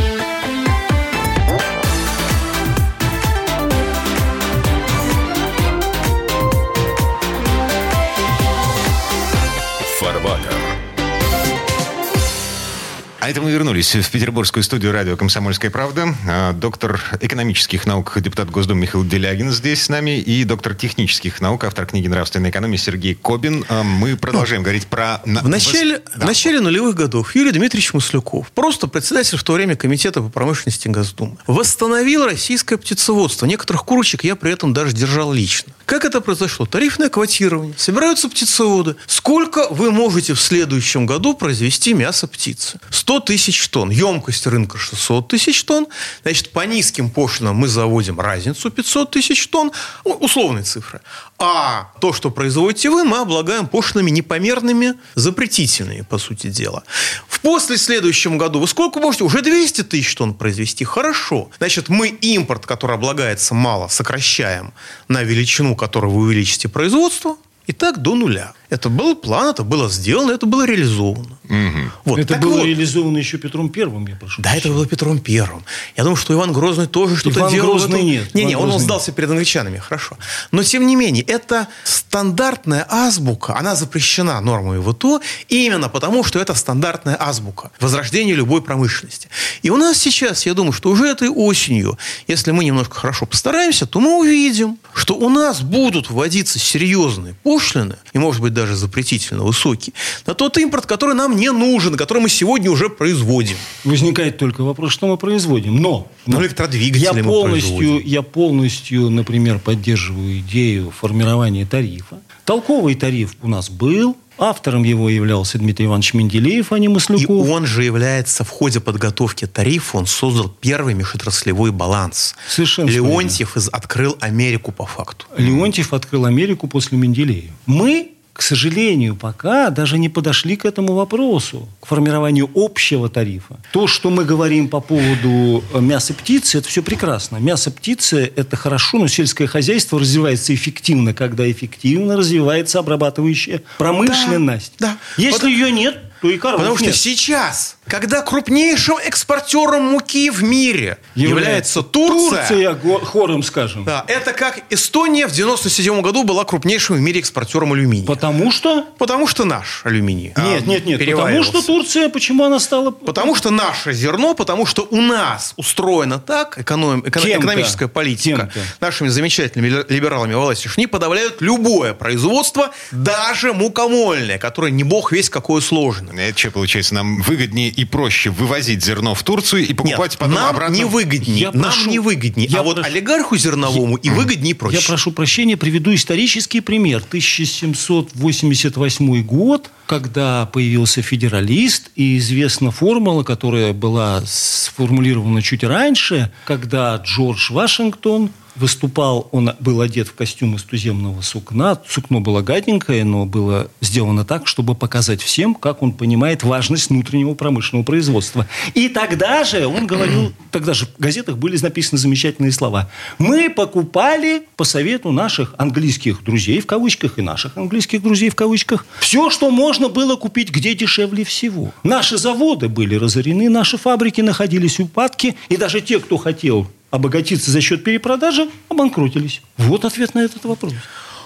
А 13.21 13.29
это 13.29 13.39
мы 13.39 13.51
вернулись 13.51 13.93
в 13.93 14.09
петербургскую 14.09 14.63
студию 14.63 14.91
радио 14.91 15.15
«Комсомольская 15.15 15.69
правда». 15.69 16.15
А, 16.27 16.53
доктор 16.53 16.99
экономических 17.19 17.85
наук, 17.85 18.19
депутат 18.19 18.49
Госдумы 18.49 18.81
Михаил 18.81 19.05
Делягин 19.05 19.51
здесь 19.51 19.83
с 19.83 19.89
нами 19.89 20.17
и 20.19 20.43
доктор 20.43 20.73
технических 20.73 21.39
наук, 21.39 21.63
автор 21.63 21.85
книги 21.85 22.07
«Нравственная 22.07 22.49
экономия» 22.49 22.79
Сергей 22.79 23.13
Кобин. 23.13 23.63
А, 23.69 23.83
мы 23.83 24.17
продолжаем 24.17 24.61
ну, 24.61 24.63
говорить 24.63 24.87
про... 24.87 25.21
В 25.23 25.47
начале, 25.47 26.01
да. 26.15 26.25
в 26.25 26.25
начале 26.25 26.61
нулевых 26.61 26.95
годов 26.95 27.35
Юрий 27.35 27.51
Дмитриевич 27.51 27.93
Маслюков, 27.93 28.51
просто 28.53 28.87
председатель 28.87 29.37
в 29.37 29.43
то 29.43 29.53
время 29.53 29.75
Комитета 29.75 30.23
по 30.23 30.29
промышленности 30.29 30.87
Госдумы, 30.87 31.37
восстановил 31.45 32.25
российское 32.25 32.77
птицеводство. 32.77 33.45
Некоторых 33.45 33.85
курочек 33.85 34.23
я 34.23 34.35
при 34.35 34.51
этом 34.51 34.73
даже 34.73 34.93
держал 34.95 35.31
лично. 35.31 35.71
Как 35.91 36.05
это 36.05 36.21
произошло? 36.21 36.65
Тарифное 36.65 37.09
квотирование. 37.09 37.73
Собираются 37.77 38.29
птицеводы. 38.29 38.95
Сколько 39.07 39.67
вы 39.71 39.91
можете 39.91 40.33
в 40.33 40.39
следующем 40.39 41.05
году 41.05 41.33
произвести 41.33 41.93
мясо 41.93 42.27
птицы? 42.27 42.79
100 42.91 43.19
тысяч 43.19 43.67
тонн. 43.67 43.89
Емкость 43.89 44.47
рынка 44.47 44.77
600 44.77 45.27
тысяч 45.27 45.61
тонн. 45.65 45.87
Значит, 46.23 46.51
по 46.51 46.65
низким 46.65 47.09
пошлинам 47.09 47.57
мы 47.57 47.67
заводим 47.67 48.21
разницу 48.21 48.71
500 48.71 49.11
тысяч 49.11 49.47
тонн. 49.49 49.73
Условные 50.05 50.63
цифры. 50.63 51.01
А 51.37 51.91
то, 51.99 52.13
что 52.13 52.31
производите 52.31 52.89
вы, 52.89 53.03
мы 53.03 53.17
облагаем 53.17 53.67
пошлинами 53.67 54.11
непомерными, 54.11 54.93
запретительными, 55.15 56.05
по 56.09 56.19
сути 56.19 56.47
дела. 56.47 56.83
В 57.27 57.41
после 57.41 57.77
следующем 57.77 58.37
году 58.37 58.59
вы 58.59 58.67
сколько 58.67 59.01
можете? 59.01 59.25
Уже 59.25 59.41
200 59.41 59.83
тысяч 59.83 60.15
тонн 60.15 60.35
произвести. 60.35 60.85
Хорошо. 60.85 61.49
Значит, 61.57 61.89
мы 61.89 62.07
импорт, 62.07 62.65
который 62.65 62.95
облагается 62.95 63.55
мало, 63.55 63.89
сокращаем 63.89 64.73
на 65.09 65.23
величину, 65.23 65.75
которую 65.81 66.13
вы 66.13 66.21
увеличите 66.21 66.69
производство, 66.69 67.37
и 67.65 67.73
так 67.73 68.03
до 68.03 68.13
нуля. 68.13 68.53
Это 68.71 68.89
был 68.89 69.15
план, 69.15 69.49
это 69.49 69.63
было 69.63 69.89
сделано, 69.89 70.31
это 70.31 70.45
было 70.45 70.65
реализовано. 70.65 71.37
Угу. 71.43 71.91
Вот. 72.05 72.19
Это 72.19 72.35
так 72.35 72.41
было 72.41 72.59
вот. 72.59 72.65
реализовано 72.65 73.17
еще 73.17 73.37
Петром 73.37 73.67
Первым, 73.67 74.07
я 74.07 74.15
прошу. 74.15 74.41
Да, 74.41 74.55
это 74.55 74.69
было 74.69 74.85
Петром 74.85 75.19
Первым. 75.19 75.65
Я 75.97 76.03
думаю, 76.03 76.15
что 76.15 76.33
Иван 76.33 76.53
Грозный 76.53 76.87
тоже 76.87 77.17
что-то 77.17 77.49
делал. 77.49 77.71
Грозный 77.71 78.01
нет. 78.01 78.33
Не, 78.33 78.45
не, 78.45 78.55
он, 78.55 78.71
он 78.71 78.79
сдался 78.79 79.11
перед 79.11 79.29
англичанами, 79.29 79.77
хорошо. 79.77 80.17
Но, 80.51 80.63
тем 80.63 80.87
не 80.87 80.95
менее, 80.95 81.21
это 81.25 81.67
стандартная 81.83 82.87
азбука, 82.89 83.57
она 83.57 83.75
запрещена 83.75 84.39
нормами 84.39 84.81
ВТО 84.81 85.19
именно 85.49 85.89
потому, 85.89 86.23
что 86.23 86.39
это 86.39 86.55
стандартная 86.55 87.17
азбука 87.19 87.71
возрождения 87.81 88.33
любой 88.33 88.61
промышленности. 88.61 89.27
И 89.63 89.69
у 89.69 89.75
нас 89.75 89.97
сейчас, 89.97 90.45
я 90.45 90.53
думаю, 90.53 90.71
что 90.71 90.89
уже 90.89 91.07
этой 91.07 91.27
осенью, 91.27 91.97
если 92.27 92.51
мы 92.51 92.63
немножко 92.63 92.95
хорошо 92.95 93.25
постараемся, 93.25 93.85
то 93.85 93.99
мы 93.99 94.17
увидим, 94.17 94.77
что 94.93 95.15
у 95.15 95.27
нас 95.27 95.59
будут 95.59 96.09
вводиться 96.09 96.57
серьезные 96.57 97.35
пошлины, 97.43 97.97
и, 98.13 98.17
может 98.17 98.41
быть, 98.41 98.53
даже 98.61 98.75
запретительно 98.75 99.43
высокие, 99.43 99.93
на 100.27 100.33
тот 100.33 100.57
импорт, 100.57 100.85
который 100.85 101.15
нам 101.15 101.35
не 101.35 101.51
нужен, 101.51 101.97
который 101.97 102.21
мы 102.21 102.29
сегодня 102.29 102.69
уже 102.69 102.89
производим. 102.89 103.57
Возникает 103.83 104.37
только 104.37 104.63
вопрос, 104.63 104.91
что 104.91 105.07
мы 105.07 105.17
производим. 105.17 105.77
Но, 105.77 106.07
но 106.25 106.37
ну, 106.37 106.41
электродвигатели 106.43 107.03
я 107.03 107.13
мы 107.13 107.23
полностью, 107.23 107.77
производим. 107.77 108.07
Я 108.07 108.21
полностью, 108.21 109.09
например, 109.09 109.59
поддерживаю 109.59 110.39
идею 110.39 110.91
формирования 110.91 111.65
тарифа. 111.65 112.19
Толковый 112.45 112.95
тариф 112.95 113.35
у 113.41 113.47
нас 113.47 113.69
был, 113.69 114.15
Автором 114.41 114.83
его 114.83 115.07
являлся 115.07 115.59
Дмитрий 115.59 115.85
Иванович 115.85 116.15
Менделеев, 116.15 116.71
а 116.71 116.79
не 116.79 116.87
Маслюков. 116.87 117.29
И 117.29 117.49
он 117.51 117.67
же 117.67 117.83
является 117.83 118.43
в 118.43 118.49
ходе 118.49 118.79
подготовки 118.79 119.45
тарифа, 119.45 119.97
он 119.97 120.07
создал 120.07 120.49
первый 120.49 120.95
межотраслевой 120.95 121.71
баланс. 121.71 122.33
Совершенно 122.49 122.89
Леонтьев 122.89 123.55
из, 123.55 123.69
открыл 123.69 124.17
Америку 124.19 124.71
по 124.71 124.87
факту. 124.87 125.27
Леонтьев 125.37 125.93
открыл 125.93 126.25
Америку 126.25 126.67
после 126.67 126.97
Менделеева. 126.97 127.53
Мы 127.67 128.10
к 128.33 128.41
сожалению, 128.41 129.15
пока 129.15 129.69
даже 129.69 129.97
не 129.97 130.09
подошли 130.09 130.55
к 130.55 130.65
этому 130.65 130.93
вопросу, 130.93 131.67
к 131.79 131.85
формированию 131.85 132.49
общего 132.55 133.09
тарифа. 133.09 133.59
То, 133.71 133.87
что 133.87 134.09
мы 134.09 134.23
говорим 134.23 134.69
по 134.69 134.79
поводу 134.79 135.63
э, 135.73 135.79
мяса 135.79 136.13
птицы, 136.13 136.59
это 136.59 136.67
все 136.67 136.81
прекрасно. 136.81 137.37
Мясо 137.37 137.71
птицы– 137.71 138.31
это 138.35 138.55
хорошо, 138.55 138.99
но 138.99 139.07
сельское 139.07 139.47
хозяйство 139.47 139.99
развивается 139.99 140.53
эффективно, 140.53 141.13
когда 141.13 141.49
эффективно 141.49 142.15
развивается 142.15 142.79
обрабатывающая 142.79 143.61
промышленность. 143.77 144.73
Да, 144.79 144.97
да. 145.17 145.21
Если 145.21 145.47
вот, 145.47 145.51
ее 145.51 145.71
нет, 145.71 145.99
то 146.21 146.29
и 146.29 146.37
коровок 146.37 146.61
Потому 146.61 146.79
нет. 146.79 146.93
что 146.93 147.03
сейчас, 147.03 147.77
когда 147.91 148.21
крупнейшим 148.21 148.97
экспортером 148.99 149.83
муки 149.83 150.29
в 150.29 150.41
мире 150.41 150.97
является, 151.13 151.41
является 151.41 151.83
Турция... 151.83 152.73
Турция, 152.73 152.99
хором 153.03 153.43
скажем. 153.43 153.83
Да, 153.83 154.05
это 154.07 154.31
как 154.31 154.61
Эстония 154.69 155.27
в 155.27 155.33
97 155.33 155.99
году 155.99 156.23
была 156.23 156.45
крупнейшим 156.45 156.95
в 156.95 157.01
мире 157.01 157.19
экспортером 157.19 157.73
алюминия. 157.73 158.07
Потому 158.07 158.49
что? 158.49 158.85
Потому 158.97 159.27
что 159.27 159.43
наш 159.43 159.81
алюминий. 159.83 160.33
Нет, 160.37 160.63
а, 160.65 160.69
нет, 160.69 160.85
нет. 160.85 161.05
Потому 161.05 161.43
что 161.43 161.61
Турция, 161.61 162.07
почему 162.07 162.45
она 162.45 162.61
стала... 162.61 162.91
Потому 162.91 163.35
что 163.35 163.49
наше 163.49 163.91
зерно, 163.91 164.35
потому 164.35 164.65
что 164.65 164.87
у 164.89 165.01
нас 165.01 165.53
устроено 165.57 166.17
так, 166.17 166.59
эконом, 166.59 167.01
эко, 167.05 167.19
экономическая 167.19 167.89
политика, 167.89 168.49
нашими 168.79 169.09
замечательными 169.09 169.83
либералами 169.91 170.33
власти, 170.33 170.69
что 170.69 170.79
они 170.79 170.87
подавляют 170.87 171.41
любое 171.41 171.93
производство, 171.93 172.71
даже 172.91 173.51
мукомольное, 173.51 174.37
которое 174.37 174.71
не 174.71 174.85
бог 174.85 175.11
весь 175.11 175.29
какое 175.29 175.59
сложное. 175.59 176.29
Это 176.29 176.39
что, 176.39 176.51
получается, 176.51 176.93
нам 176.93 177.21
выгоднее 177.21 177.80
и 177.81 177.85
проще 177.85 178.29
вывозить 178.29 178.83
зерно 178.83 179.15
в 179.15 179.23
Турцию 179.23 179.67
и 179.67 179.73
покупать 179.73 180.11
Нет, 180.11 180.19
потом 180.19 180.35
нам 180.35 180.49
обратно? 180.49 180.75
не 180.75 180.85
выгоднее. 180.85 181.39
Я 181.39 181.51
нам 181.51 181.63
прошу, 181.63 181.89
не 181.89 181.97
выгоднее. 181.99 182.47
Я 182.47 182.59
а 182.59 182.63
вот 182.63 182.77
олигарху 182.77 183.35
зерновому 183.37 183.97
я, 184.01 184.11
и 184.11 184.15
выгоднее 184.15 184.53
проще. 184.53 184.77
Я 184.77 184.83
прошу 184.85 185.11
прощения, 185.11 185.57
приведу 185.57 185.91
исторический 185.93 186.61
пример. 186.61 187.03
1788 187.07 189.23
год, 189.23 189.71
когда 189.87 190.45
появился 190.45 191.01
федералист, 191.01 191.89
и 191.95 192.19
известна 192.19 192.69
формула, 192.71 193.23
которая 193.23 193.73
была 193.73 194.21
сформулирована 194.25 195.41
чуть 195.41 195.63
раньше, 195.63 196.31
когда 196.45 196.97
Джордж 196.97 197.51
Вашингтон 197.51 198.29
выступал, 198.55 199.27
он 199.31 199.51
был 199.59 199.81
одет 199.81 200.07
в 200.07 200.15
костюм 200.15 200.55
из 200.55 200.63
туземного 200.63 201.21
сукна. 201.21 201.79
Сукно 201.87 202.19
было 202.19 202.41
гаденькое, 202.41 203.03
но 203.03 203.25
было 203.25 203.69
сделано 203.81 204.25
так, 204.25 204.47
чтобы 204.47 204.75
показать 204.75 205.21
всем, 205.21 205.55
как 205.55 205.81
он 205.81 205.93
понимает 205.93 206.43
важность 206.43 206.89
внутреннего 206.89 207.33
промышленного 207.33 207.85
производства. 207.85 208.47
И 208.73 208.89
тогда 208.89 209.43
же 209.43 209.67
он 209.67 209.87
говорил, 209.87 210.33
тогда 210.51 210.73
же 210.73 210.85
в 210.85 211.01
газетах 211.01 211.37
были 211.37 211.57
написаны 211.61 211.97
замечательные 211.97 212.51
слова. 212.51 212.89
Мы 213.17 213.49
покупали 213.49 214.43
по 214.55 214.63
совету 214.63 215.11
наших 215.11 215.55
английских 215.57 216.23
друзей, 216.23 216.61
в 216.61 216.65
кавычках, 216.65 217.19
и 217.19 217.21
наших 217.21 217.57
английских 217.57 218.01
друзей, 218.01 218.29
в 218.29 218.35
кавычках, 218.35 218.85
все, 218.99 219.29
что 219.29 219.51
можно 219.51 219.89
было 219.89 220.15
купить 220.15 220.49
где 220.51 220.73
дешевле 220.73 221.23
всего. 221.23 221.71
Наши 221.83 222.17
заводы 222.17 222.67
были 222.67 222.95
разорены, 222.95 223.49
наши 223.49 223.77
фабрики 223.77 224.21
находились 224.21 224.79
в 224.79 224.83
упадке, 224.83 225.35
и 225.49 225.57
даже 225.57 225.81
те, 225.81 225.99
кто 225.99 226.17
хотел 226.17 226.67
обогатиться 226.91 227.49
за 227.49 227.61
счет 227.61 227.83
перепродажи, 227.83 228.47
обанкротились. 228.69 229.41
Вот 229.57 229.85
ответ 229.85 230.13
на 230.13 230.19
этот 230.19 230.45
вопрос. 230.45 230.73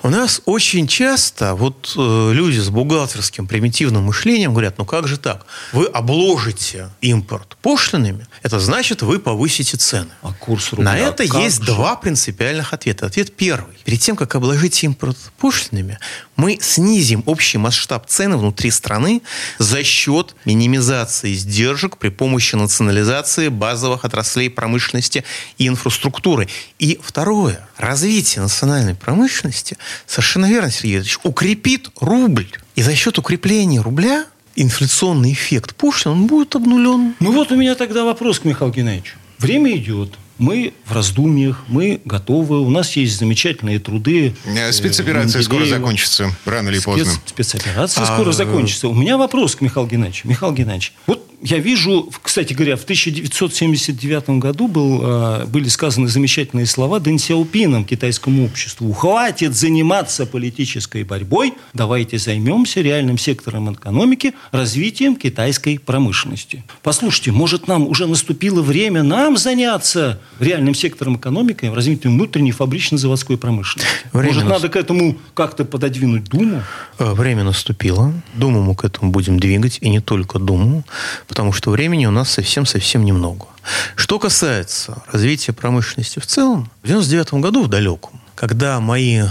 У 0.05 0.09
нас 0.09 0.39
очень 0.45 0.85
часто 0.85 1.55
вот 1.55 1.95
э, 1.97 2.31
люди 2.31 2.59
с 2.59 2.69
бухгалтерским 2.69 3.47
примитивным 3.47 4.03
мышлением 4.03 4.51
говорят, 4.51 4.77
ну 4.77 4.85
как 4.85 5.07
же 5.07 5.17
так? 5.17 5.47
Вы 5.73 5.87
обложите 5.87 6.91
импорт 7.01 7.57
пошлинами, 7.63 8.27
это 8.43 8.59
значит, 8.59 9.01
вы 9.01 9.17
повысите 9.17 9.77
цены. 9.77 10.11
А 10.21 10.31
курс 10.33 10.73
рубля 10.73 10.91
На 10.91 10.95
это 10.95 11.23
есть 11.23 11.61
же? 11.61 11.65
два 11.65 11.95
принципиальных 11.95 12.71
ответа. 12.71 13.07
Ответ 13.07 13.35
первый. 13.35 13.75
Перед 13.83 13.99
тем, 13.99 14.15
как 14.15 14.35
обложить 14.35 14.83
импорт 14.83 15.17
пошлинами, 15.39 15.97
мы 16.35 16.59
снизим 16.61 17.23
общий 17.25 17.57
масштаб 17.57 18.05
цены 18.05 18.37
внутри 18.37 18.69
страны 18.69 19.23
за 19.57 19.83
счет 19.83 20.35
минимизации 20.45 21.33
издержек 21.33 21.97
при 21.97 22.09
помощи 22.09 22.55
национализации 22.55 23.47
базовых 23.47 24.05
отраслей 24.05 24.51
промышленности 24.51 25.23
и 25.57 25.67
инфраструктуры. 25.67 26.47
И 26.77 26.99
второе. 27.01 27.67
Развитие 27.77 28.41
национальной 28.43 28.93
промышленности, 28.95 29.77
совершенно 30.07 30.47
верно, 30.47 30.71
Сергей 30.71 30.97
Ильич, 30.97 31.19
укрепит 31.23 31.89
рубль. 31.99 32.47
И 32.75 32.81
за 32.81 32.95
счет 32.95 33.17
укрепления 33.17 33.81
рубля 33.81 34.25
инфляционный 34.55 35.33
эффект 35.33 35.75
пошлин, 35.75 36.13
он 36.13 36.27
будет 36.27 36.55
обнулен. 36.55 37.15
Ну 37.19 37.31
вот 37.31 37.51
у 37.51 37.55
меня 37.55 37.75
тогда 37.75 38.05
вопрос 38.05 38.39
к 38.39 38.45
Михаилу 38.45 38.73
Геннадьевичу. 38.73 39.15
Время 39.37 39.75
идет. 39.75 40.13
Мы 40.37 40.73
в 40.85 40.91
раздумьях, 40.91 41.63
мы 41.69 42.01
готовы, 42.03 42.59
у 42.59 42.69
нас 42.69 42.97
есть 42.97 43.17
замечательные 43.17 43.79
труды. 43.79 44.35
Э, 44.45 44.71
спецоперация 44.73 45.41
скоро 45.41 45.65
закончится, 45.65 46.29
рано 46.43 46.69
или 46.69 46.79
поздно. 46.79 47.13
Спецоперация 47.25 48.03
а... 48.03 48.05
скоро 48.05 48.33
закончится. 48.33 48.89
У 48.89 48.93
меня 48.93 49.17
вопрос 49.17 49.55
к 49.55 49.61
Михаилу 49.61 49.87
Геннадьевичу. 49.87 50.27
Михаил 50.27 50.51
Геннадьевич, 50.53 50.93
вот 51.07 51.25
я 51.41 51.59
вижу, 51.59 52.09
кстати 52.21 52.53
говоря, 52.53 52.75
в 52.75 52.83
1979 52.83 54.39
году 54.39 54.67
был, 54.67 54.99
а, 55.03 55.45
были 55.45 55.67
сказаны 55.67 56.07
замечательные 56.07 56.65
слова 56.65 56.99
Дэн 56.99 57.17
Сяопином 57.17 57.85
китайскому 57.85 58.45
обществу. 58.45 58.91
Хватит 58.93 59.55
заниматься 59.55 60.25
политической 60.25 61.03
борьбой, 61.03 61.53
давайте 61.73 62.17
займемся 62.17 62.81
реальным 62.81 63.17
сектором 63.17 63.73
экономики, 63.73 64.33
развитием 64.51 65.15
китайской 65.15 65.79
промышленности. 65.79 66.63
Послушайте, 66.83 67.31
может 67.31 67.67
нам 67.67 67.87
уже 67.87 68.07
наступило 68.07 68.61
время 68.61 69.03
нам 69.03 69.37
заняться 69.37 70.19
реальным 70.39 70.75
сектором 70.75 71.17
экономики, 71.17 71.65
развитием 71.65 72.15
внутренней 72.15 72.51
фабрично-заводской 72.51 73.37
промышленности? 73.37 73.89
Время 74.13 74.33
может, 74.33 74.43
нас... 74.43 74.61
надо 74.61 74.69
к 74.69 74.75
этому 74.75 75.17
как-то 75.33 75.65
пододвинуть 75.65 76.25
Думу? 76.25 76.63
Э, 76.99 77.13
время 77.13 77.43
наступило. 77.43 78.13
Думу 78.33 78.63
мы 78.63 78.75
к 78.75 78.83
этому 78.83 79.11
будем 79.11 79.39
двигать, 79.39 79.77
и 79.81 79.89
не 79.89 79.99
только 79.99 80.39
Думу 80.39 80.83
потому 81.27 81.51
что 81.51 81.71
времени 81.71 82.05
у 82.05 82.11
нас 82.11 82.29
совсем-совсем 82.29 83.05
немного. 83.05 83.47
Что 83.95 84.19
касается 84.19 85.03
развития 85.11 85.53
промышленности 85.53 86.19
в 86.19 86.25
целом, 86.25 86.71
в 86.83 86.87
99 86.87 87.35
году, 87.35 87.63
в 87.63 87.67
далеком, 87.67 88.21
когда 88.35 88.79
мои 88.79 89.23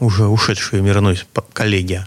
уже 0.00 0.26
ушедшие 0.26 0.82
мирной 0.82 1.20
коллеги 1.52 2.04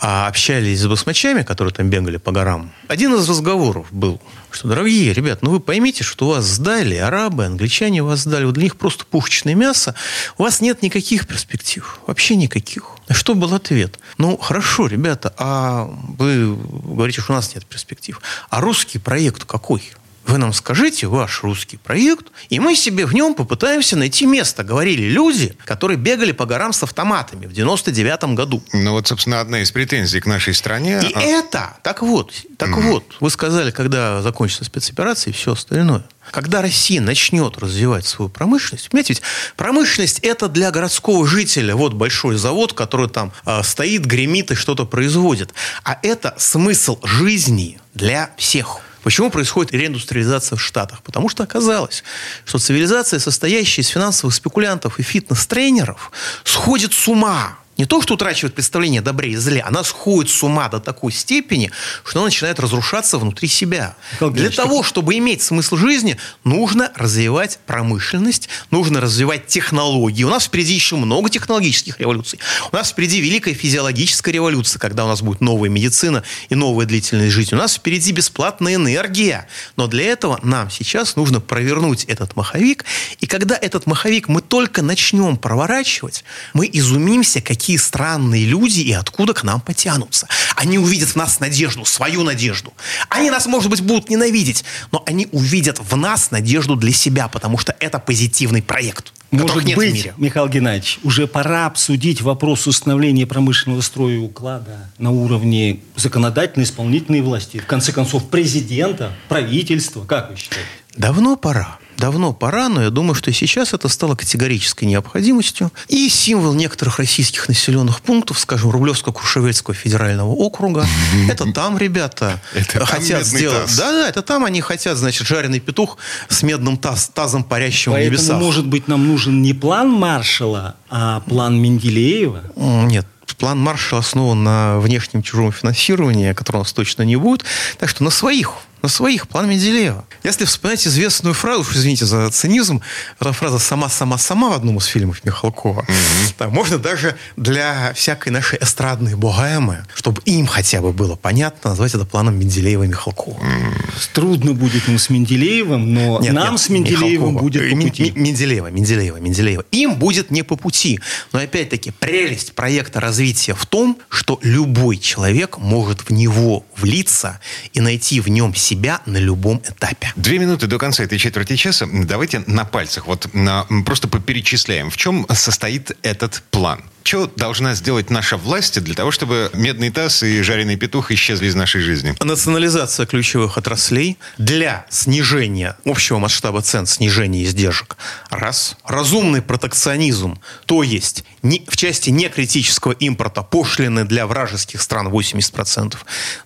а 0.00 0.28
общались 0.28 0.80
с 0.80 0.86
басмачами, 0.86 1.42
которые 1.42 1.74
там 1.74 1.90
бегали 1.90 2.18
по 2.18 2.30
горам, 2.30 2.72
один 2.86 3.14
из 3.14 3.28
разговоров 3.28 3.86
был, 3.90 4.20
что, 4.50 4.68
дорогие 4.68 5.12
ребят, 5.12 5.42
ну 5.42 5.50
вы 5.50 5.60
поймите, 5.60 6.04
что 6.04 6.28
вас 6.28 6.44
сдали 6.44 6.94
арабы, 6.96 7.44
англичане 7.44 8.02
вас 8.02 8.20
сдали, 8.20 8.44
вот 8.44 8.54
для 8.54 8.64
них 8.64 8.76
просто 8.76 9.04
пушечное 9.04 9.54
мясо, 9.54 9.94
у 10.36 10.44
вас 10.44 10.60
нет 10.60 10.82
никаких 10.82 11.26
перспектив, 11.26 11.98
вообще 12.06 12.36
никаких. 12.36 12.84
Что 13.10 13.34
был 13.34 13.54
ответ? 13.54 13.98
Ну, 14.18 14.36
хорошо, 14.36 14.86
ребята, 14.86 15.34
а 15.38 15.84
вы 16.18 16.54
говорите, 16.56 17.20
что 17.20 17.32
у 17.32 17.36
нас 17.36 17.54
нет 17.54 17.66
перспектив. 17.66 18.20
А 18.50 18.60
русский 18.60 18.98
проект 18.98 19.44
какой? 19.44 19.82
Вы 20.28 20.36
нам 20.36 20.52
скажите 20.52 21.06
ваш 21.06 21.42
русский 21.42 21.78
проект, 21.78 22.26
и 22.50 22.60
мы 22.60 22.76
себе 22.76 23.06
в 23.06 23.14
нем 23.14 23.34
попытаемся 23.34 23.96
найти 23.96 24.26
место, 24.26 24.62
говорили 24.62 25.08
люди, 25.08 25.56
которые 25.64 25.96
бегали 25.96 26.32
по 26.32 26.44
горам 26.44 26.74
с 26.74 26.82
автоматами 26.82 27.46
в 27.46 27.54
99 27.54 28.34
году. 28.34 28.62
Ну 28.74 28.92
вот, 28.92 29.08
собственно, 29.08 29.40
одна 29.40 29.62
из 29.62 29.70
претензий 29.72 30.20
к 30.20 30.26
нашей 30.26 30.52
стране. 30.52 31.00
И 31.02 31.14
а... 31.14 31.20
это, 31.20 31.78
так 31.82 32.02
вот, 32.02 32.34
так 32.58 32.68
mm. 32.68 32.80
вот, 32.82 33.04
вы 33.20 33.30
сказали, 33.30 33.70
когда 33.70 34.20
закончится 34.20 34.64
спецоперация 34.64 35.30
и 35.30 35.34
все 35.34 35.52
остальное. 35.52 36.04
Когда 36.30 36.60
Россия 36.60 37.00
начнет 37.00 37.56
развивать 37.56 38.06
свою 38.06 38.28
промышленность, 38.28 38.90
понимаете, 38.90 39.14
ведь 39.14 39.22
промышленность 39.56 40.18
это 40.18 40.50
для 40.50 40.70
городского 40.70 41.26
жителя. 41.26 41.74
Вот 41.74 41.94
большой 41.94 42.36
завод, 42.36 42.74
который 42.74 43.08
там 43.08 43.32
э, 43.46 43.62
стоит, 43.62 44.04
гремит 44.04 44.50
и 44.50 44.54
что-то 44.54 44.84
производит. 44.84 45.54
А 45.84 45.98
это 46.02 46.34
смысл 46.36 46.98
жизни 47.02 47.80
для 47.94 48.30
всех. 48.36 48.82
Почему 49.02 49.30
происходит 49.30 49.72
реиндустриализация 49.72 50.56
в 50.56 50.62
Штатах? 50.62 51.02
Потому 51.02 51.28
что 51.28 51.42
оказалось, 51.42 52.02
что 52.44 52.58
цивилизация, 52.58 53.18
состоящая 53.20 53.82
из 53.82 53.88
финансовых 53.88 54.34
спекулянтов 54.34 54.98
и 54.98 55.02
фитнес-тренеров, 55.02 56.10
сходит 56.44 56.92
с 56.92 57.08
ума 57.08 57.58
не 57.78 57.86
то, 57.86 58.02
что 58.02 58.14
утрачивает 58.14 58.54
представление 58.54 59.00
о 59.00 59.04
добре 59.04 59.30
и 59.30 59.36
зле, 59.36 59.60
она 59.60 59.84
сходит 59.84 60.30
с 60.32 60.42
ума 60.42 60.68
до 60.68 60.80
такой 60.80 61.12
степени, 61.12 61.70
что 62.04 62.18
она 62.18 62.26
начинает 62.26 62.58
разрушаться 62.58 63.18
внутри 63.18 63.48
себя. 63.48 63.94
Как 64.18 64.32
Для 64.32 64.50
того, 64.50 64.82
чтобы 64.82 65.16
иметь 65.16 65.42
смысл 65.42 65.76
жизни, 65.76 66.16
нужно 66.42 66.90
развивать 66.96 67.60
промышленность, 67.66 68.48
нужно 68.72 69.00
развивать 69.00 69.46
технологии. 69.46 70.24
У 70.24 70.28
нас 70.28 70.46
впереди 70.46 70.74
еще 70.74 70.96
много 70.96 71.30
технологических 71.30 72.00
революций. 72.00 72.40
У 72.72 72.76
нас 72.76 72.90
впереди 72.90 73.20
великая 73.20 73.54
физиологическая 73.54 74.34
революция, 74.34 74.80
когда 74.80 75.04
у 75.04 75.08
нас 75.08 75.22
будет 75.22 75.40
новая 75.40 75.70
медицина 75.70 76.24
и 76.48 76.56
новая 76.56 76.84
длительность 76.84 77.32
жизни. 77.32 77.54
У 77.54 77.58
нас 77.58 77.76
впереди 77.76 78.10
бесплатная 78.10 78.74
энергия. 78.74 79.46
Но 79.76 79.86
для 79.86 80.04
этого 80.04 80.40
нам 80.42 80.68
сейчас 80.68 81.14
нужно 81.14 81.40
провернуть 81.40 82.04
этот 82.06 82.34
маховик. 82.34 82.84
И 83.20 83.26
когда 83.26 83.56
этот 83.56 83.86
маховик 83.86 84.26
мы 84.26 84.42
только 84.42 84.82
начнем 84.82 85.36
проворачивать, 85.36 86.24
мы 86.54 86.68
изумимся, 86.72 87.40
какие 87.40 87.67
какие 87.68 87.76
странные 87.76 88.46
люди 88.46 88.80
и 88.80 88.92
откуда 88.92 89.34
к 89.34 89.44
нам 89.44 89.60
потянутся. 89.60 90.26
Они 90.56 90.78
увидят 90.78 91.10
в 91.10 91.16
нас 91.16 91.38
надежду, 91.38 91.84
свою 91.84 92.22
надежду. 92.22 92.72
Они 93.10 93.28
нас, 93.28 93.44
может 93.44 93.68
быть, 93.68 93.82
будут 93.82 94.08
ненавидеть, 94.08 94.64
но 94.90 95.02
они 95.04 95.28
увидят 95.32 95.78
в 95.78 95.94
нас 95.94 96.30
надежду 96.30 96.76
для 96.76 96.92
себя, 96.92 97.28
потому 97.28 97.58
что 97.58 97.76
это 97.78 97.98
позитивный 97.98 98.62
проект. 98.62 99.12
Может 99.30 99.64
нет 99.64 99.76
быть, 99.76 99.90
в 99.90 99.94
мире. 99.94 100.14
Михаил 100.16 100.48
Геннадьевич, 100.48 100.98
уже 101.02 101.26
пора 101.26 101.66
обсудить 101.66 102.22
вопрос 102.22 102.66
установления 102.66 103.26
промышленного 103.26 103.82
строя 103.82 104.14
и 104.14 104.18
уклада 104.18 104.88
на 104.96 105.10
уровне 105.10 105.80
законодательной, 105.94 106.64
исполнительной 106.64 107.20
власти. 107.20 107.58
В 107.58 107.66
конце 107.66 107.92
концов, 107.92 108.30
президента, 108.30 109.12
правительства. 109.28 110.06
Как 110.06 110.30
вы 110.30 110.36
считаете? 110.36 110.66
Давно 110.98 111.36
пора 111.36 111.78
давно 111.98 112.32
пора, 112.32 112.68
но 112.68 112.82
я 112.82 112.90
думаю, 112.90 113.14
что 113.14 113.32
сейчас 113.32 113.74
это 113.74 113.88
стало 113.88 114.14
категорической 114.14 114.86
необходимостью. 114.86 115.72
И 115.88 116.08
символ 116.08 116.54
некоторых 116.54 116.98
российских 116.98 117.48
населенных 117.48 118.00
пунктов, 118.00 118.38
скажем, 118.38 118.70
Рублевско-Куршевельского 118.70 119.74
федерального 119.74 120.30
округа, 120.30 120.86
это 121.28 121.52
там 121.52 121.76
ребята 121.76 122.40
хотят 122.84 123.26
сделать... 123.26 123.76
Да, 123.76 123.92
да, 123.92 124.08
это 124.08 124.22
там 124.22 124.44
они 124.44 124.60
хотят, 124.60 124.96
значит, 124.96 125.26
жареный 125.26 125.60
петух 125.60 125.98
с 126.28 126.42
медным 126.42 126.78
тазом 126.78 127.44
парящим 127.44 127.92
в 127.92 127.98
небесах. 127.98 128.28
Поэтому, 128.28 128.44
может 128.44 128.66
быть, 128.66 128.88
нам 128.88 129.06
нужен 129.06 129.42
не 129.42 129.52
план 129.52 129.90
Маршала, 129.90 130.76
а 130.88 131.20
план 131.20 131.60
Менделеева? 131.60 132.42
Нет, 132.56 133.06
план 133.38 133.58
Маршала 133.58 134.00
основан 134.00 134.42
на 134.44 134.78
внешнем 134.78 135.22
чужом 135.22 135.52
финансировании, 135.52 136.32
которого 136.32 136.60
у 136.60 136.64
нас 136.64 136.72
точно 136.72 137.02
не 137.02 137.16
будет. 137.16 137.44
Так 137.78 137.88
что 137.88 138.04
на 138.04 138.10
своих 138.10 138.52
на 138.82 138.88
своих, 138.88 139.28
план 139.28 139.48
Менделеева. 139.48 140.04
Если 140.24 140.44
вспоминать 140.44 140.86
известную 140.86 141.34
фразу, 141.34 141.64
извините 141.72 142.04
за 142.04 142.30
цинизм, 142.30 142.80
эта 143.20 143.32
фраза 143.32 143.58
«сама-сама-сама» 143.58 144.50
в 144.50 144.52
одном 144.52 144.78
из 144.78 144.86
фильмов 144.86 145.24
Михалкова, 145.24 145.82
mm-hmm. 145.82 146.34
да, 146.38 146.48
можно 146.48 146.78
даже 146.78 147.16
для 147.36 147.92
всякой 147.94 148.30
нашей 148.30 148.58
эстрадной 148.60 149.14
богемы, 149.14 149.84
чтобы 149.94 150.22
им 150.24 150.46
хотя 150.46 150.80
бы 150.80 150.92
было 150.92 151.16
понятно, 151.16 151.70
назвать 151.70 151.94
это 151.94 152.04
планом 152.04 152.38
Менделеева 152.38 152.84
и 152.84 152.88
Михалкова. 152.88 153.38
Mm-hmm. 153.38 154.10
Трудно 154.12 154.54
будет 154.54 154.88
им 154.88 154.98
с 154.98 155.10
Менделеевым, 155.10 155.92
но 155.94 156.20
нет, 156.20 156.32
нам 156.32 156.52
нет, 156.52 156.60
с 156.60 156.68
Менделеевым 156.68 157.34
Михалкова. 157.34 157.42
будет 157.42 157.70
по 157.70 157.76
пути. 157.76 158.12
Менделеева, 158.14 158.66
Менделеева, 158.68 159.16
Менделеева. 159.16 159.64
Им 159.72 159.94
будет 159.96 160.30
не 160.30 160.42
по 160.42 160.56
пути. 160.56 161.00
Но 161.32 161.40
опять-таки 161.40 161.90
прелесть 161.90 162.52
проекта 162.52 163.00
развития 163.00 163.54
в 163.54 163.66
том, 163.66 163.98
что 164.08 164.38
любой 164.42 164.98
человек 164.98 165.58
может 165.58 166.08
в 166.08 166.10
него 166.10 166.64
влиться 166.76 167.40
и 167.72 167.80
найти 167.80 168.20
в 168.20 168.28
нем 168.28 168.54
себя 168.54 168.67
на 169.06 169.18
любом 169.18 169.58
этапе. 169.58 170.12
Две 170.16 170.38
минуты 170.38 170.66
до 170.66 170.78
конца 170.78 171.04
этой 171.04 171.18
четверти 171.18 171.56
часа. 171.56 171.86
Давайте 171.92 172.42
на 172.46 172.64
пальцах 172.64 173.06
вот 173.06 173.28
на, 173.32 173.66
просто 173.84 174.08
поперечисляем, 174.08 174.90
в 174.90 174.96
чем 174.96 175.26
состоит 175.30 175.96
этот 176.02 176.42
план. 176.50 176.82
Что 177.02 177.26
должна 177.26 177.74
сделать 177.74 178.10
наша 178.10 178.36
власть 178.36 178.82
для 178.82 178.94
того, 178.94 179.10
чтобы 179.10 179.50
медный 179.54 179.90
таз 179.90 180.22
и 180.22 180.42
жареный 180.42 180.76
петух 180.76 181.10
исчезли 181.10 181.46
из 181.46 181.54
нашей 181.54 181.80
жизни? 181.80 182.14
Национализация 182.20 183.06
ключевых 183.06 183.56
отраслей 183.56 184.18
для 184.36 184.86
снижения 184.90 185.76
общего 185.84 186.18
масштаба 186.18 186.62
цен, 186.62 186.86
снижения 186.86 187.44
издержек. 187.44 187.96
Раз. 188.30 188.76
Разумный 188.84 189.42
протекционизм, 189.42 190.38
то 190.66 190.82
есть 190.82 191.24
не, 191.42 191.64
в 191.68 191.76
части 191.76 192.10
некритического 192.10 192.92
импорта 192.92 193.42
пошлины 193.42 194.04
для 194.04 194.26
вражеских 194.26 194.82
стран 194.82 195.08
80%, 195.08 195.96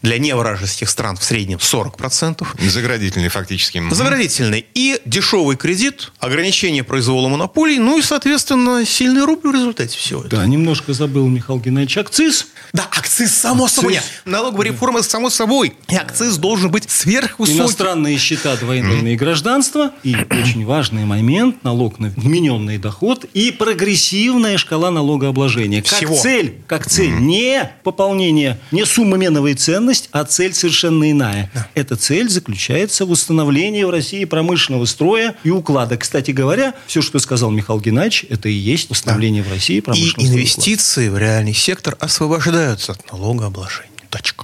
для 0.02 0.18
невражеских 0.18 0.88
стран 0.88 1.16
в 1.16 1.24
среднем 1.24 1.58
40%. 1.58 2.46
Заградительный 2.68 3.28
фактически. 3.28 3.82
Заградительный. 3.90 4.66
И 4.74 5.00
дешевый 5.04 5.56
кредит, 5.56 6.12
ограничение 6.18 6.84
произвола 6.84 7.28
монополий, 7.28 7.78
ну 7.78 7.98
и, 7.98 8.02
соответственно, 8.02 8.84
сильный 8.84 9.24
рубль 9.24 9.50
в 9.50 9.54
результате 9.54 9.96
всего 9.96 10.20
этого. 10.20 10.41
Да, 10.41 10.41
немножко 10.46 10.92
забыл 10.92 11.28
Михаил 11.28 11.60
Геннадьевич 11.60 11.98
акциз. 11.98 12.46
Да, 12.72 12.84
акциз 12.90 13.32
само 13.32 13.64
акциз. 13.64 13.76
собой. 13.76 14.00
Налоговая 14.24 14.68
реформа 14.68 15.02
само 15.02 15.30
собой. 15.30 15.74
И 15.88 15.94
акциз 15.94 16.36
должен 16.36 16.70
быть 16.70 16.90
сверхвысокий. 16.90 17.58
Иностранные 17.58 18.18
счета, 18.18 18.56
двойное 18.56 19.02
mm. 19.02 19.16
гражданство. 19.16 19.92
И 20.02 20.14
очень 20.30 20.64
важный 20.64 21.04
момент, 21.04 21.62
налог 21.64 21.98
на 21.98 22.08
вмененный 22.08 22.78
доход 22.78 23.24
и 23.34 23.50
прогрессивная 23.50 24.58
шкала 24.58 24.90
налогообложения. 24.90 25.82
Как 25.82 25.98
Всего. 25.98 26.16
цель, 26.16 26.54
как 26.66 26.88
цель. 26.88 27.12
Не 27.12 27.70
пополнение, 27.82 28.58
не 28.70 28.86
сумма 28.86 29.16
меновой 29.16 29.54
ценность, 29.54 30.08
а 30.12 30.24
цель 30.24 30.54
совершенно 30.54 31.10
иная. 31.10 31.50
Да. 31.54 31.68
Эта 31.74 31.96
цель 31.96 32.28
заключается 32.28 33.04
в 33.04 33.10
установлении 33.10 33.84
в 33.84 33.90
России 33.90 34.24
промышленного 34.24 34.84
строя 34.86 35.34
и 35.44 35.50
уклада. 35.50 35.96
Кстати 35.96 36.30
говоря, 36.30 36.74
все, 36.86 37.02
что 37.02 37.18
сказал 37.18 37.50
Михаил 37.50 37.80
Геннадьевич, 37.80 38.26
это 38.28 38.48
и 38.48 38.52
есть 38.52 38.90
установление 38.90 39.42
да. 39.42 39.50
в 39.50 39.52
России 39.52 39.80
промышленного 39.80 40.31
и 40.31 40.31
инвестиции 40.32 41.08
в 41.08 41.18
реальный 41.18 41.54
сектор 41.54 41.96
освобождаются 42.00 42.92
от 42.92 43.12
налогообложения. 43.12 43.91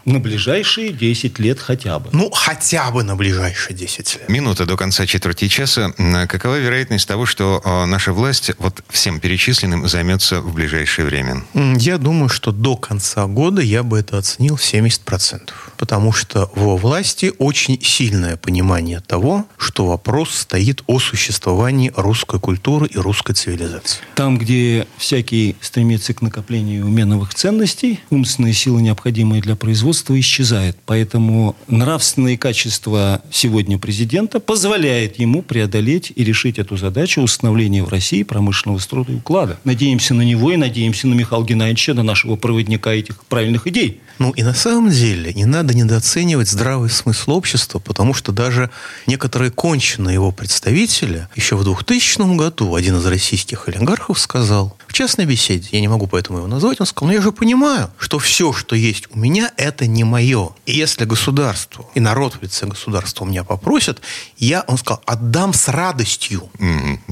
На 0.04 0.18
ближайшие 0.18 0.90
10 0.92 1.38
лет 1.38 1.60
хотя 1.60 1.98
бы. 1.98 2.10
Ну, 2.12 2.30
хотя 2.30 2.90
бы 2.90 3.02
на 3.02 3.16
ближайшие 3.16 3.76
10 3.76 4.16
лет. 4.20 4.28
Минута 4.28 4.66
до 4.66 4.76
конца 4.76 5.06
четверти 5.06 5.48
часа. 5.48 5.92
Какова 6.28 6.58
вероятность 6.58 7.06
того, 7.06 7.26
что 7.26 7.60
э, 7.64 7.84
наша 7.86 8.12
власть 8.12 8.50
вот 8.58 8.82
всем 8.88 9.20
перечисленным 9.20 9.88
займется 9.88 10.40
в 10.40 10.54
ближайшее 10.54 11.06
время? 11.06 11.44
Я 11.54 11.98
думаю, 11.98 12.28
что 12.28 12.52
до 12.52 12.76
конца 12.76 13.26
года 13.26 13.62
я 13.62 13.82
бы 13.82 13.98
это 13.98 14.18
оценил 14.18 14.56
в 14.56 14.62
70%. 14.62 15.50
Потому 15.76 16.12
что 16.12 16.50
во 16.54 16.76
власти 16.76 17.32
очень 17.38 17.82
сильное 17.82 18.36
понимание 18.36 19.00
того, 19.00 19.46
что 19.56 19.86
вопрос 19.86 20.30
стоит 20.30 20.82
о 20.86 20.98
существовании 20.98 21.92
русской 21.96 22.40
культуры 22.40 22.86
и 22.86 22.98
русской 22.98 23.34
цивилизации. 23.34 24.00
Там, 24.14 24.38
где 24.38 24.86
всякий 24.96 25.56
стремится 25.60 26.14
к 26.14 26.22
накоплению 26.22 26.86
меновых 26.86 27.34
ценностей, 27.34 28.00
умственные 28.10 28.54
силы, 28.54 28.82
необходимые 28.82 29.42
для 29.42 29.56
производства 29.56 29.97
исчезает. 30.18 30.76
Поэтому 30.86 31.56
нравственные 31.66 32.38
качества 32.38 33.22
сегодня 33.30 33.78
президента 33.78 34.40
позволяет 34.40 35.18
ему 35.18 35.42
преодолеть 35.42 36.12
и 36.14 36.24
решить 36.24 36.58
эту 36.58 36.76
задачу 36.76 37.20
установления 37.22 37.82
в 37.82 37.88
России 37.88 38.22
промышленного 38.22 38.78
строя 38.78 39.06
и 39.08 39.14
уклада. 39.14 39.58
Надеемся 39.64 40.14
на 40.14 40.22
него 40.22 40.52
и 40.52 40.56
надеемся 40.56 41.08
на 41.08 41.14
Михаила 41.14 41.44
Геннадьевича, 41.44 41.94
на 41.94 42.02
нашего 42.02 42.36
проводника 42.36 42.92
этих 42.92 43.24
правильных 43.26 43.66
идей. 43.66 44.00
Ну 44.18 44.32
и 44.32 44.42
на 44.42 44.54
самом 44.54 44.90
деле 44.90 45.32
не 45.32 45.44
надо 45.44 45.74
недооценивать 45.74 46.48
здравый 46.48 46.90
смысл 46.90 47.32
общества, 47.32 47.78
потому 47.78 48.14
что 48.14 48.32
даже 48.32 48.70
некоторые 49.06 49.52
конченые 49.52 50.14
его 50.14 50.32
представители 50.32 51.28
еще 51.36 51.56
в 51.56 51.64
2000 51.64 52.36
году 52.36 52.74
один 52.74 52.96
из 52.96 53.06
российских 53.06 53.68
олигархов 53.68 54.18
сказал, 54.18 54.76
в 54.88 54.92
частной 54.92 55.24
беседе, 55.24 55.68
я 55.70 55.80
не 55.80 55.88
могу 55.88 56.06
поэтому 56.06 56.38
его 56.38 56.48
назвать, 56.48 56.80
он 56.80 56.86
сказал, 56.86 57.08
ну 57.08 57.14
я 57.14 57.22
же 57.22 57.30
понимаю, 57.30 57.90
что 57.98 58.18
все, 58.18 58.52
что 58.52 58.74
есть 58.74 59.06
у 59.12 59.18
меня, 59.18 59.52
это 59.56 59.86
не 59.86 60.02
мое. 60.02 60.50
И 60.66 60.72
если 60.72 61.04
государство 61.04 61.86
и 61.94 62.00
народ 62.00 62.34
в 62.34 62.42
лице 62.42 62.66
государства 62.66 63.24
меня 63.24 63.44
попросят, 63.44 64.00
я, 64.36 64.64
он 64.66 64.78
сказал, 64.78 65.02
отдам 65.06 65.54
с 65.54 65.68
радостью. 65.68 66.50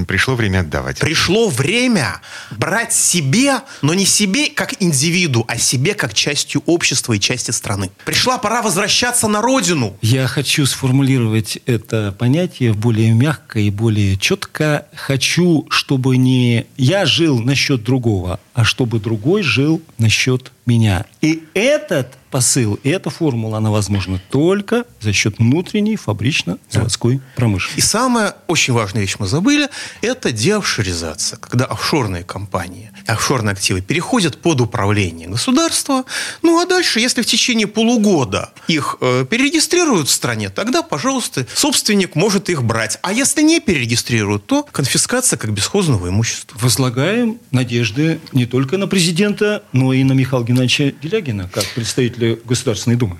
Пришло 0.09 0.35
время 0.35 0.61
отдавать. 0.61 0.99
Пришло 0.99 1.49
время 1.49 2.21
брать 2.51 2.92
себе, 2.92 3.61
но 3.83 3.95
не 3.95 4.07
себе 4.07 4.51
как 4.51 4.83
индивиду, 4.83 5.45
а 5.47 5.57
себе 5.59 5.95
как 5.95 6.14
частью 6.14 6.62
общества 6.66 6.95
и 7.14 7.20
части 7.20 7.51
страны. 7.51 7.90
Пришла 8.05 8.38
пора 8.38 8.62
возвращаться 8.62 9.28
на 9.28 9.40
родину. 9.40 9.97
Я 10.03 10.26
хочу 10.26 10.66
сформулировать 10.66 11.59
это 11.66 12.14
понятие 12.18 12.72
более 12.72 13.12
мягко 13.12 13.59
и 13.59 13.70
более 13.70 14.16
четко. 14.16 14.86
Хочу, 14.94 15.66
чтобы 15.70 16.16
не 16.16 16.66
я 16.76 17.07
жил 17.07 17.40
насчет 17.40 17.82
другого, 17.82 18.40
а 18.55 18.64
чтобы 18.64 19.01
другой 19.01 19.42
жил 19.42 19.82
насчет 19.99 20.53
меня. 20.66 21.05
И 21.20 21.44
этот 21.55 22.14
посыл, 22.30 22.74
и 22.82 22.90
эта 22.90 23.09
формула, 23.09 23.59
она 23.59 23.70
возможна 23.70 24.20
только 24.30 24.84
за 25.01 25.12
счет 25.12 25.38
внутренней 25.38 25.97
фабрично-заводской 25.97 27.20
промышленности. 27.36 27.78
И 27.78 27.82
самая 27.82 28.34
очень 28.47 28.74
важная 28.74 29.03
вещь 29.03 29.16
мы 29.18 29.26
забыли, 29.26 29.68
это 30.03 30.32
деофшоризация. 30.32 31.38
Когда 31.38 31.64
офшорные 31.64 32.24
компании, 32.24 32.90
офшорные 33.07 33.52
активы 33.52 33.80
переходят 33.80 34.38
под 34.38 34.61
управление 34.61 35.28
государства, 35.28 36.04
ну 36.42 36.61
а 36.61 36.66
дальше, 36.66 37.00
если 37.00 37.22
в 37.22 37.26
течение 37.26 37.66
полугода 37.66 38.52
их 38.68 38.96
э, 39.00 39.24
перерегистрируют 39.28 40.09
в 40.09 40.11
стране, 40.11 40.50
тогда, 40.50 40.82
пожалуйста, 40.82 41.46
собственник 41.54 42.14
может 42.14 42.48
их 42.48 42.62
брать. 42.62 42.98
А 43.02 43.12
если 43.12 43.42
не 43.42 43.61
перерегистрируют, 43.61 44.46
то 44.46 44.62
конфискация 44.62 45.36
как 45.36 45.52
бесхозного 45.52 46.09
имущества. 46.09 46.59
Возлагаем 46.61 47.38
надежды 47.50 48.20
не 48.32 48.46
только 48.46 48.78
на 48.78 48.86
президента, 48.86 49.62
но 49.72 49.92
и 49.92 50.04
на 50.04 50.12
Михаила 50.12 50.44
Геннадьевича 50.44 50.92
Делягина, 51.02 51.50
как 51.52 51.64
представителя 51.74 52.38
Государственной 52.44 52.96
Думы. 52.96 53.18